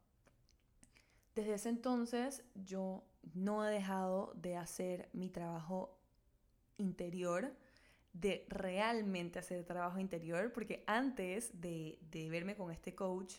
Desde 1.41 1.55
ese 1.55 1.71
entonces 1.71 2.45
yo 2.55 3.03
no 3.33 3.67
he 3.67 3.71
dejado 3.73 4.35
de 4.35 4.59
hacer 4.59 5.09
mi 5.15 5.31
trabajo 5.31 5.99
interior, 6.77 7.57
de 8.13 8.45
realmente 8.51 9.39
hacer 9.39 9.65
trabajo 9.65 9.99
interior, 9.99 10.53
porque 10.53 10.85
antes 10.87 11.59
de, 11.59 11.99
verme 12.31 12.57
con 12.57 12.71
este 12.71 12.95
coach, 12.95 13.37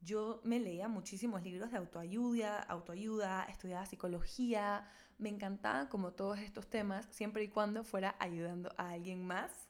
yo 0.00 0.40
me 0.44 0.60
leía 0.60 0.88
muchísimos 0.88 1.42
libros 1.42 1.70
de 1.72 1.76
autoayuda, 1.76 2.58
autoayuda, 2.58 3.44
estudiaba 3.50 3.84
psicología, 3.84 4.88
me 5.18 5.28
encantaban 5.28 5.88
como 5.88 6.12
todos 6.12 6.38
estos 6.38 6.70
temas, 6.70 7.06
siempre 7.10 7.44
y 7.44 7.48
cuando 7.48 7.84
fuera 7.84 8.16
ayudando 8.18 8.72
a 8.78 8.92
alguien 8.92 9.26
más, 9.26 9.61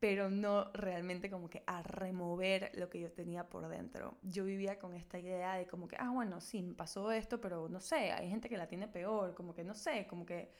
pero 0.00 0.30
no 0.30 0.70
realmente 0.72 1.28
como 1.30 1.50
que 1.50 1.64
a 1.66 1.82
remover 1.82 2.70
lo 2.74 2.88
que 2.88 3.00
yo 3.00 3.10
tenía 3.10 3.48
por 3.48 3.68
dentro. 3.68 4.18
Yo 4.22 4.44
vivía 4.44 4.78
con 4.78 4.94
esta 4.94 5.18
idea 5.18 5.54
de 5.54 5.66
como 5.66 5.88
que, 5.88 5.96
ah, 5.98 6.10
bueno, 6.10 6.40
sí, 6.40 6.62
me 6.62 6.74
pasó 6.74 7.10
esto, 7.10 7.40
pero 7.40 7.68
no 7.68 7.80
sé, 7.80 8.12
hay 8.12 8.28
gente 8.28 8.48
que 8.48 8.56
la 8.56 8.68
tiene 8.68 8.86
peor, 8.86 9.34
como 9.34 9.54
que 9.54 9.64
no 9.64 9.74
sé, 9.74 10.06
como 10.06 10.24
que 10.24 10.52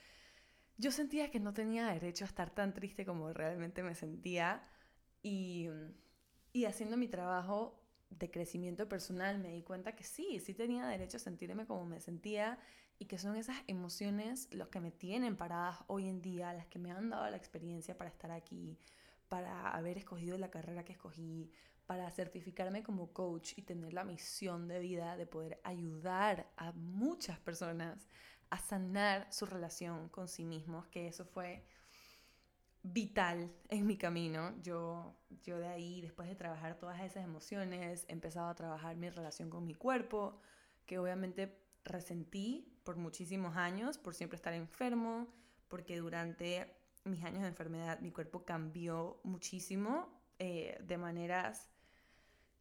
yo 0.76 0.90
sentía 0.90 1.30
que 1.30 1.40
no 1.40 1.52
tenía 1.52 1.86
derecho 1.86 2.24
a 2.24 2.28
estar 2.28 2.50
tan 2.50 2.74
triste 2.74 3.04
como 3.04 3.32
realmente 3.32 3.82
me 3.82 3.94
sentía 3.94 4.62
y, 5.22 5.68
y 6.52 6.64
haciendo 6.64 6.96
mi 6.96 7.08
trabajo 7.08 7.80
de 8.10 8.30
crecimiento 8.30 8.88
personal 8.88 9.38
me 9.38 9.52
di 9.52 9.62
cuenta 9.62 9.94
que 9.94 10.04
sí, 10.04 10.40
sí 10.40 10.54
tenía 10.54 10.86
derecho 10.86 11.18
a 11.18 11.20
sentirme 11.20 11.66
como 11.66 11.84
me 11.84 12.00
sentía 12.00 12.58
y 12.98 13.06
que 13.06 13.18
son 13.18 13.36
esas 13.36 13.56
emociones 13.66 14.48
los 14.52 14.68
que 14.68 14.80
me 14.80 14.90
tienen 14.90 15.36
paradas 15.36 15.78
hoy 15.86 16.08
en 16.08 16.20
día, 16.20 16.52
las 16.52 16.66
que 16.66 16.78
me 16.78 16.90
han 16.90 17.10
dado 17.10 17.30
la 17.30 17.36
experiencia 17.36 17.96
para 17.96 18.10
estar 18.10 18.30
aquí, 18.30 18.78
para 19.28 19.70
haber 19.70 19.98
escogido 19.98 20.38
la 20.38 20.50
carrera 20.50 20.84
que 20.84 20.92
escogí, 20.92 21.50
para 21.86 22.10
certificarme 22.10 22.82
como 22.82 23.12
coach 23.12 23.52
y 23.56 23.62
tener 23.62 23.94
la 23.94 24.04
misión 24.04 24.68
de 24.68 24.78
vida 24.78 25.16
de 25.16 25.26
poder 25.26 25.60
ayudar 25.64 26.50
a 26.56 26.72
muchas 26.72 27.38
personas 27.38 28.06
a 28.50 28.58
sanar 28.58 29.32
su 29.32 29.46
relación 29.46 30.08
con 30.08 30.28
sí 30.28 30.44
mismos, 30.44 30.86
que 30.88 31.08
eso 31.08 31.24
fue 31.24 31.64
vital 32.82 33.52
en 33.68 33.86
mi 33.86 33.96
camino. 33.96 34.54
Yo, 34.62 35.14
yo 35.42 35.58
de 35.58 35.68
ahí, 35.68 36.00
después 36.00 36.28
de 36.28 36.34
trabajar 36.34 36.78
todas 36.78 37.00
esas 37.00 37.24
emociones, 37.24 38.04
he 38.08 38.12
empezado 38.12 38.48
a 38.48 38.54
trabajar 38.54 38.96
mi 38.96 39.10
relación 39.10 39.50
con 39.50 39.66
mi 39.66 39.74
cuerpo, 39.74 40.40
que 40.86 40.98
obviamente 40.98 41.58
resentí 41.84 42.78
por 42.84 42.96
muchísimos 42.96 43.56
años, 43.56 43.98
por 43.98 44.14
siempre 44.14 44.36
estar 44.36 44.54
enfermo, 44.54 45.26
porque 45.68 45.98
durante 45.98 46.77
mis 47.08 47.24
años 47.24 47.42
de 47.42 47.48
enfermedad 47.48 48.00
mi 48.00 48.10
cuerpo 48.10 48.44
cambió 48.44 49.20
muchísimo 49.24 50.08
eh, 50.38 50.78
de 50.82 50.98
maneras 50.98 51.68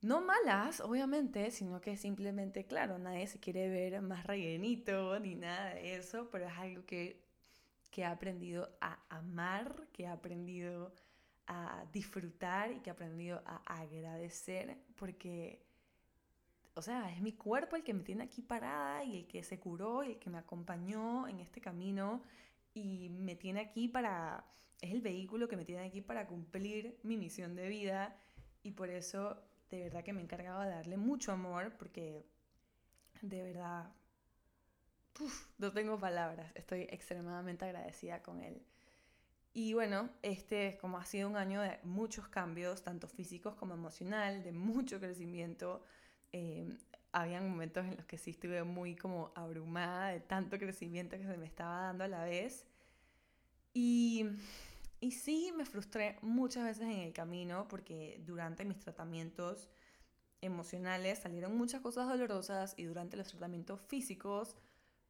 no 0.02 0.22
malas, 0.22 0.80
obviamente, 0.80 1.50
sino 1.52 1.82
que 1.82 1.98
simplemente, 1.98 2.66
claro, 2.66 3.00
nadie 3.00 3.28
se 3.28 3.40
quiere 3.40 3.68
ver 3.68 4.02
más 4.02 4.26
rellenito 4.26 5.20
ni 5.20 5.36
nada 5.36 5.74
de 5.74 5.96
eso, 5.96 6.30
pero 6.32 6.46
es 6.48 6.54
algo 6.58 6.86
que, 6.86 7.26
que 7.90 8.02
he 8.02 8.06
aprendido 8.06 8.70
a 8.80 9.00
amar, 9.10 9.88
que 9.92 10.04
he 10.04 10.08
aprendido 10.08 10.94
a 11.48 11.86
disfrutar 11.92 12.72
y 12.72 12.80
que 12.82 12.90
he 12.90 12.94
aprendido 12.94 13.42
a 13.46 13.58
agradecer, 13.82 14.78
porque, 14.96 15.66
o 16.76 16.82
sea, 16.82 17.12
es 17.12 17.22
mi 17.22 17.34
cuerpo 17.34 17.76
el 17.76 17.84
que 17.84 17.94
me 17.94 18.04
tiene 18.04 18.26
aquí 18.26 18.44
parada 18.44 19.04
y 19.04 19.18
el 19.18 19.28
que 19.28 19.42
se 19.42 19.60
curó 19.60 20.04
y 20.04 20.12
el 20.12 20.20
que 20.20 20.30
me 20.30 20.38
acompañó 20.38 21.28
en 21.28 21.40
este 21.40 21.60
camino 21.60 22.22
y 22.78 23.10
me 23.10 23.36
tiene 23.36 23.62
aquí 23.62 23.88
para, 23.88 24.46
es 24.82 24.92
el 24.92 25.02
vehículo 25.02 25.48
que 25.48 25.58
me 25.58 25.66
tiene 25.66 25.86
aquí 25.86 26.02
para 26.02 26.28
cumplir 26.28 27.00
mi 27.04 27.18
misión 27.18 27.56
de 27.56 27.68
vida 27.68 28.16
y 28.64 28.72
por 28.72 28.90
eso 28.90 29.42
de 29.70 29.82
verdad 29.82 30.04
que 30.04 30.14
me 30.14 30.22
he 30.22 30.24
encargado 30.24 30.62
de 30.62 30.70
darle 30.70 30.98
mucho 30.98 31.32
amor 31.32 31.76
porque 31.78 32.26
de 33.22 33.42
verdad 33.42 33.92
no 35.58 35.72
tengo 35.74 36.00
palabras, 36.00 36.52
estoy 36.56 36.82
extremadamente 36.90 37.66
agradecida 37.66 38.22
con 38.22 38.42
él. 38.42 38.62
Y 39.54 39.74
bueno, 39.74 40.12
este 40.22 40.78
como 40.80 41.00
ha 41.00 41.06
sido 41.06 41.28
un 41.28 41.36
año 41.36 41.62
de 41.62 41.80
muchos 41.82 42.28
cambios, 42.28 42.84
tanto 42.84 43.08
físicos 43.08 43.56
como 43.56 43.74
emocional, 43.74 44.44
de 44.44 44.52
mucho 44.52 45.00
crecimiento. 45.00 45.84
Eh, 46.32 46.78
habían 47.22 47.50
momentos 47.50 47.84
en 47.86 47.96
los 47.96 48.06
que 48.06 48.20
sí 48.20 48.32
estuve 48.32 48.64
muy 48.64 48.96
como 48.96 49.32
abrumada 49.34 50.10
de 50.10 50.20
tanto 50.20 50.60
crecimiento 50.60 51.18
que 51.18 51.26
se 51.26 51.38
me 51.38 51.48
estaba 51.48 51.82
dando 51.82 52.04
a 52.04 52.08
la 52.08 52.24
vez. 52.24 52.66
Y, 53.74 54.26
y 55.00 55.12
sí 55.12 55.52
me 55.56 55.66
frustré 55.66 56.20
muchas 56.22 56.66
veces 56.66 56.84
en 56.84 57.00
el 57.00 57.14
camino 57.14 57.68
porque 57.68 58.22
durante 58.26 58.66
mis 58.66 58.80
tratamientos 58.80 59.68
emocionales 60.42 61.18
salieron 61.18 61.58
muchas 61.58 61.82
cosas 61.82 62.08
dolorosas 62.08 62.76
y 62.78 62.84
durante 62.84 63.18
los 63.18 63.28
tratamientos 63.28 63.82
físicos 63.82 64.56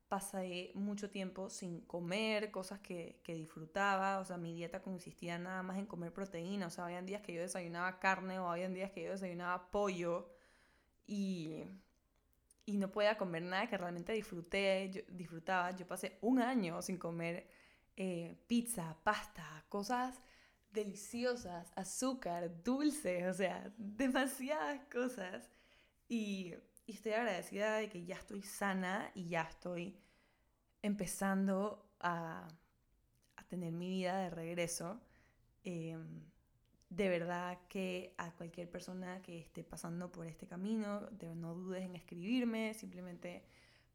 pasé 0.07 0.71
mucho 0.75 1.09
tiempo 1.09 1.49
sin 1.49 1.81
comer 1.81 2.51
cosas 2.51 2.79
que, 2.79 3.19
que, 3.23 3.35
disfrutaba, 3.35 4.19
o 4.19 4.25
sea, 4.25 4.37
mi 4.37 4.53
dieta 4.53 4.81
consistía 4.81 5.37
nada 5.37 5.61
más 5.63 5.77
en 5.77 5.85
comer 5.85 6.13
proteína, 6.13 6.67
o 6.67 6.69
sea, 6.69 6.85
habían 6.85 7.05
días 7.05 7.21
que 7.21 7.33
yo 7.33 7.41
desayunaba 7.41 7.99
carne 7.99 8.39
o 8.39 8.49
habían 8.49 8.73
días 8.73 8.91
que 8.91 9.03
yo 9.03 9.11
desayunaba 9.11 9.69
pollo. 9.69 10.29
Y 11.05 11.65
y 12.67 12.77
no 12.77 12.91
podía 12.91 13.17
comer 13.17 13.41
nada 13.41 13.67
que 13.67 13.77
realmente 13.77 14.11
disfruté, 14.13 14.91
yo, 14.91 15.01
disfrutaba. 15.07 15.71
Yo 15.71 15.87
pasé 15.87 16.19
un 16.21 16.39
año 16.39 16.81
sin 16.83 16.97
comer 16.97 17.49
eh, 17.95 18.37
pizza, 18.47 18.95
pasta, 19.03 19.65
cosas 19.69 20.21
deliciosas, 20.71 21.71
azúcar, 21.75 22.63
dulce, 22.63 23.27
o 23.27 23.33
sea, 23.33 23.73
demasiadas 23.77 24.81
cosas. 24.91 25.49
Y, 26.07 26.53
estoy 26.85 27.13
agradecida 27.13 27.77
de 27.77 27.89
que 27.89 28.05
ya 28.05 28.15
estoy 28.15 28.41
sana 28.41 29.11
y 29.13 29.27
ya 29.27 29.41
estoy 29.41 29.99
empezando 30.81 31.91
a, 31.99 32.47
a 33.35 33.43
tener 33.49 33.73
mi 33.73 33.89
vida 33.89 34.17
de 34.19 34.29
regreso. 34.29 35.01
Eh, 35.63 35.97
de 36.89 37.09
verdad 37.09 37.59
que 37.67 38.13
a 38.17 38.31
cualquier 38.31 38.69
persona 38.69 39.21
que 39.21 39.39
esté 39.39 39.63
pasando 39.63 40.11
por 40.11 40.25
este 40.25 40.47
camino, 40.47 41.09
no 41.35 41.53
dudes 41.53 41.83
en 41.83 41.95
escribirme, 41.95 42.73
simplemente 42.73 43.43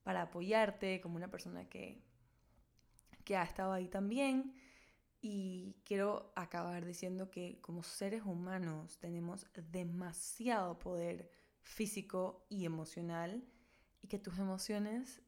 para 0.02 0.22
apoyarte 0.22 1.00
como 1.00 1.16
una 1.16 1.30
persona 1.30 1.68
que, 1.68 2.02
que 3.24 3.36
ha 3.36 3.44
estado 3.44 3.72
ahí 3.72 3.88
también. 3.88 4.54
Y 5.22 5.76
quiero 5.84 6.32
acabar 6.34 6.84
diciendo 6.84 7.30
que 7.30 7.60
como 7.60 7.82
seres 7.82 8.22
humanos 8.24 8.98
tenemos 8.98 9.46
demasiado 9.70 10.78
poder 10.78 11.30
físico 11.62 12.44
y 12.50 12.64
emocional 12.64 13.44
y 14.02 14.08
que 14.08 14.18
tus 14.18 14.38
emociones 14.38 15.22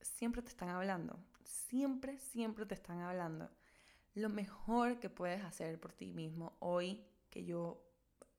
siempre 0.00 0.40
te 0.40 0.50
están 0.50 0.68
hablando, 0.68 1.18
siempre, 1.44 2.18
siempre 2.18 2.64
te 2.64 2.74
están 2.74 3.00
hablando 3.00 3.50
lo 4.14 4.28
mejor 4.28 5.00
que 5.00 5.10
puedes 5.10 5.42
hacer 5.44 5.80
por 5.80 5.92
ti 5.92 6.12
mismo 6.12 6.56
hoy, 6.60 7.04
que 7.30 7.44
yo 7.44 7.84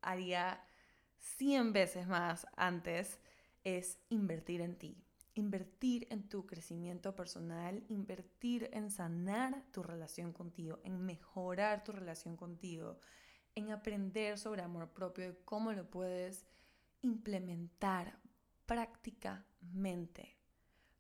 haría 0.01 0.63
100 1.17 1.73
veces 1.73 2.07
más 2.07 2.47
antes, 2.55 3.19
es 3.63 3.99
invertir 4.09 4.61
en 4.61 4.77
ti. 4.77 5.03
Invertir 5.33 6.07
en 6.11 6.29
tu 6.29 6.45
crecimiento 6.45 7.13
personal, 7.13 7.83
invertir 7.89 8.69
en 8.71 8.89
sanar 8.89 9.65
tu 9.73 9.83
relación 9.83 10.31
contigo, 10.31 10.79
en 10.85 11.05
mejorar 11.05 11.83
tu 11.83 11.91
relación 11.91 12.38
contigo, 12.38 12.99
en 13.53 13.71
aprender 13.71 14.38
sobre 14.38 14.61
amor 14.61 14.93
propio 14.93 15.29
y 15.29 15.35
cómo 15.43 15.73
lo 15.73 15.89
puedes 15.89 16.45
implementar 17.01 18.17
prácticamente 18.65 20.38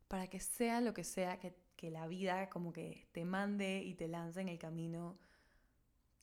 para 0.09 0.27
que 0.27 0.39
sea 0.39 0.81
lo 0.81 0.93
que 0.93 1.03
sea 1.03 1.39
que 1.39 1.55
que 1.85 1.91
la 1.91 2.07
vida 2.07 2.49
como 2.49 2.73
que 2.73 3.07
te 3.11 3.25
mande 3.25 3.83
y 3.83 3.93
te 3.93 4.07
lance 4.07 4.41
en 4.41 4.49
el 4.49 4.57
camino, 4.57 5.19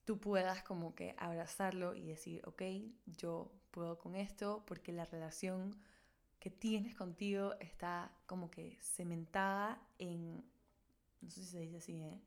tú 0.04 0.18
puedas 0.18 0.64
como 0.64 0.96
que 0.96 1.14
abrazarlo 1.18 1.94
y 1.94 2.02
decir, 2.02 2.42
ok, 2.46 2.62
yo 3.06 3.52
puedo 3.70 3.96
con 3.96 4.16
esto 4.16 4.64
porque 4.66 4.90
la 4.90 5.04
relación 5.04 5.78
que 6.40 6.50
tienes 6.50 6.96
contigo 6.96 7.54
está 7.60 8.12
como 8.26 8.50
que 8.50 8.76
cementada 8.80 9.80
en, 9.98 10.44
no 11.20 11.30
sé 11.30 11.42
si 11.42 11.46
se 11.46 11.60
dice 11.60 11.76
así, 11.76 12.02
¿eh? 12.02 12.20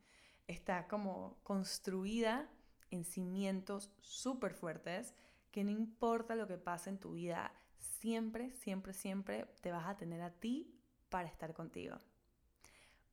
está 0.47 0.87
como 0.87 1.37
construida 1.43 2.49
en 2.89 3.03
cimientos 3.03 3.91
súper 3.99 4.53
fuertes 4.53 5.13
que 5.51 5.65
no 5.65 5.71
importa 5.71 6.35
lo 6.35 6.47
que 6.47 6.57
pase 6.57 6.89
en 6.89 6.99
tu 6.99 7.11
vida, 7.11 7.51
siempre, 7.79 8.51
siempre, 8.51 8.93
siempre 8.93 9.45
te 9.59 9.73
vas 9.73 9.87
a 9.87 9.97
tener 9.97 10.21
a 10.21 10.31
ti 10.31 10.73
para 11.09 11.27
estar 11.27 11.53
contigo. 11.53 11.97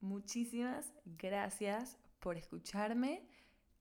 Muchísimas 0.03 0.93
gracias 1.05 1.97
por 2.19 2.37
escucharme. 2.37 3.23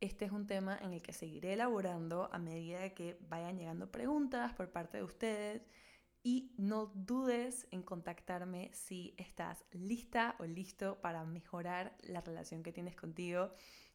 Este 0.01 0.25
es 0.25 0.31
un 0.31 0.45
tema 0.45 0.77
en 0.79 0.93
el 0.93 1.01
que 1.01 1.13
seguiré 1.13 1.53
elaborando 1.53 2.29
a 2.31 2.37
medida 2.37 2.91
que 2.91 3.17
vayan 3.27 3.57
llegando 3.57 3.91
preguntas 3.91 4.53
por 4.53 4.71
parte 4.71 4.97
de 4.97 5.03
ustedes 5.03 5.63
y 6.21 6.53
no 6.57 6.91
dudes 6.93 7.67
en 7.71 7.81
contactarme 7.81 8.69
si 8.71 9.15
estás 9.17 9.65
lista 9.71 10.35
o 10.37 10.45
listo 10.45 11.01
para 11.01 11.25
mejorar 11.25 11.97
la 12.01 12.21
relación 12.21 12.61
que 12.61 12.71
tienes 12.71 12.95
contigo 12.95 13.51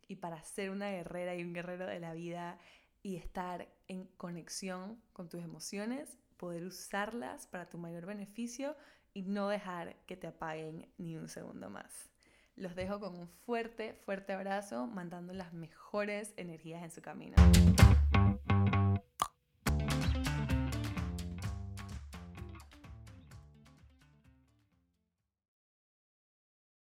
y 0.08 0.16
para 0.16 0.42
ser 0.42 0.70
una 0.70 0.90
guerrera 0.90 1.36
y 1.36 1.44
un 1.44 1.52
guerrero 1.52 1.86
de 1.86 2.00
la 2.00 2.12
vida 2.12 2.58
y 3.04 3.14
estar 3.14 3.72
en 3.86 4.06
conexión 4.16 5.00
con 5.12 5.28
tus 5.28 5.44
emociones, 5.44 6.18
poder 6.38 6.64
usarlas 6.64 7.46
para 7.46 7.70
tu 7.70 7.78
mayor 7.78 8.04
beneficio 8.04 8.76
y 9.14 9.22
no 9.22 9.48
dejar 9.48 9.94
que 10.06 10.16
te 10.16 10.26
apaguen 10.26 10.92
ni 10.98 11.16
un 11.16 11.28
segundo 11.28 11.70
más. 11.70 12.15
Los 12.56 12.74
dejo 12.74 12.98
con 13.00 13.14
un 13.18 13.28
fuerte, 13.44 13.92
fuerte 14.06 14.32
abrazo, 14.32 14.86
mandando 14.86 15.34
las 15.34 15.52
mejores 15.52 16.32
energías 16.38 16.82
en 16.82 16.90
su 16.90 17.02
camino. 17.02 17.36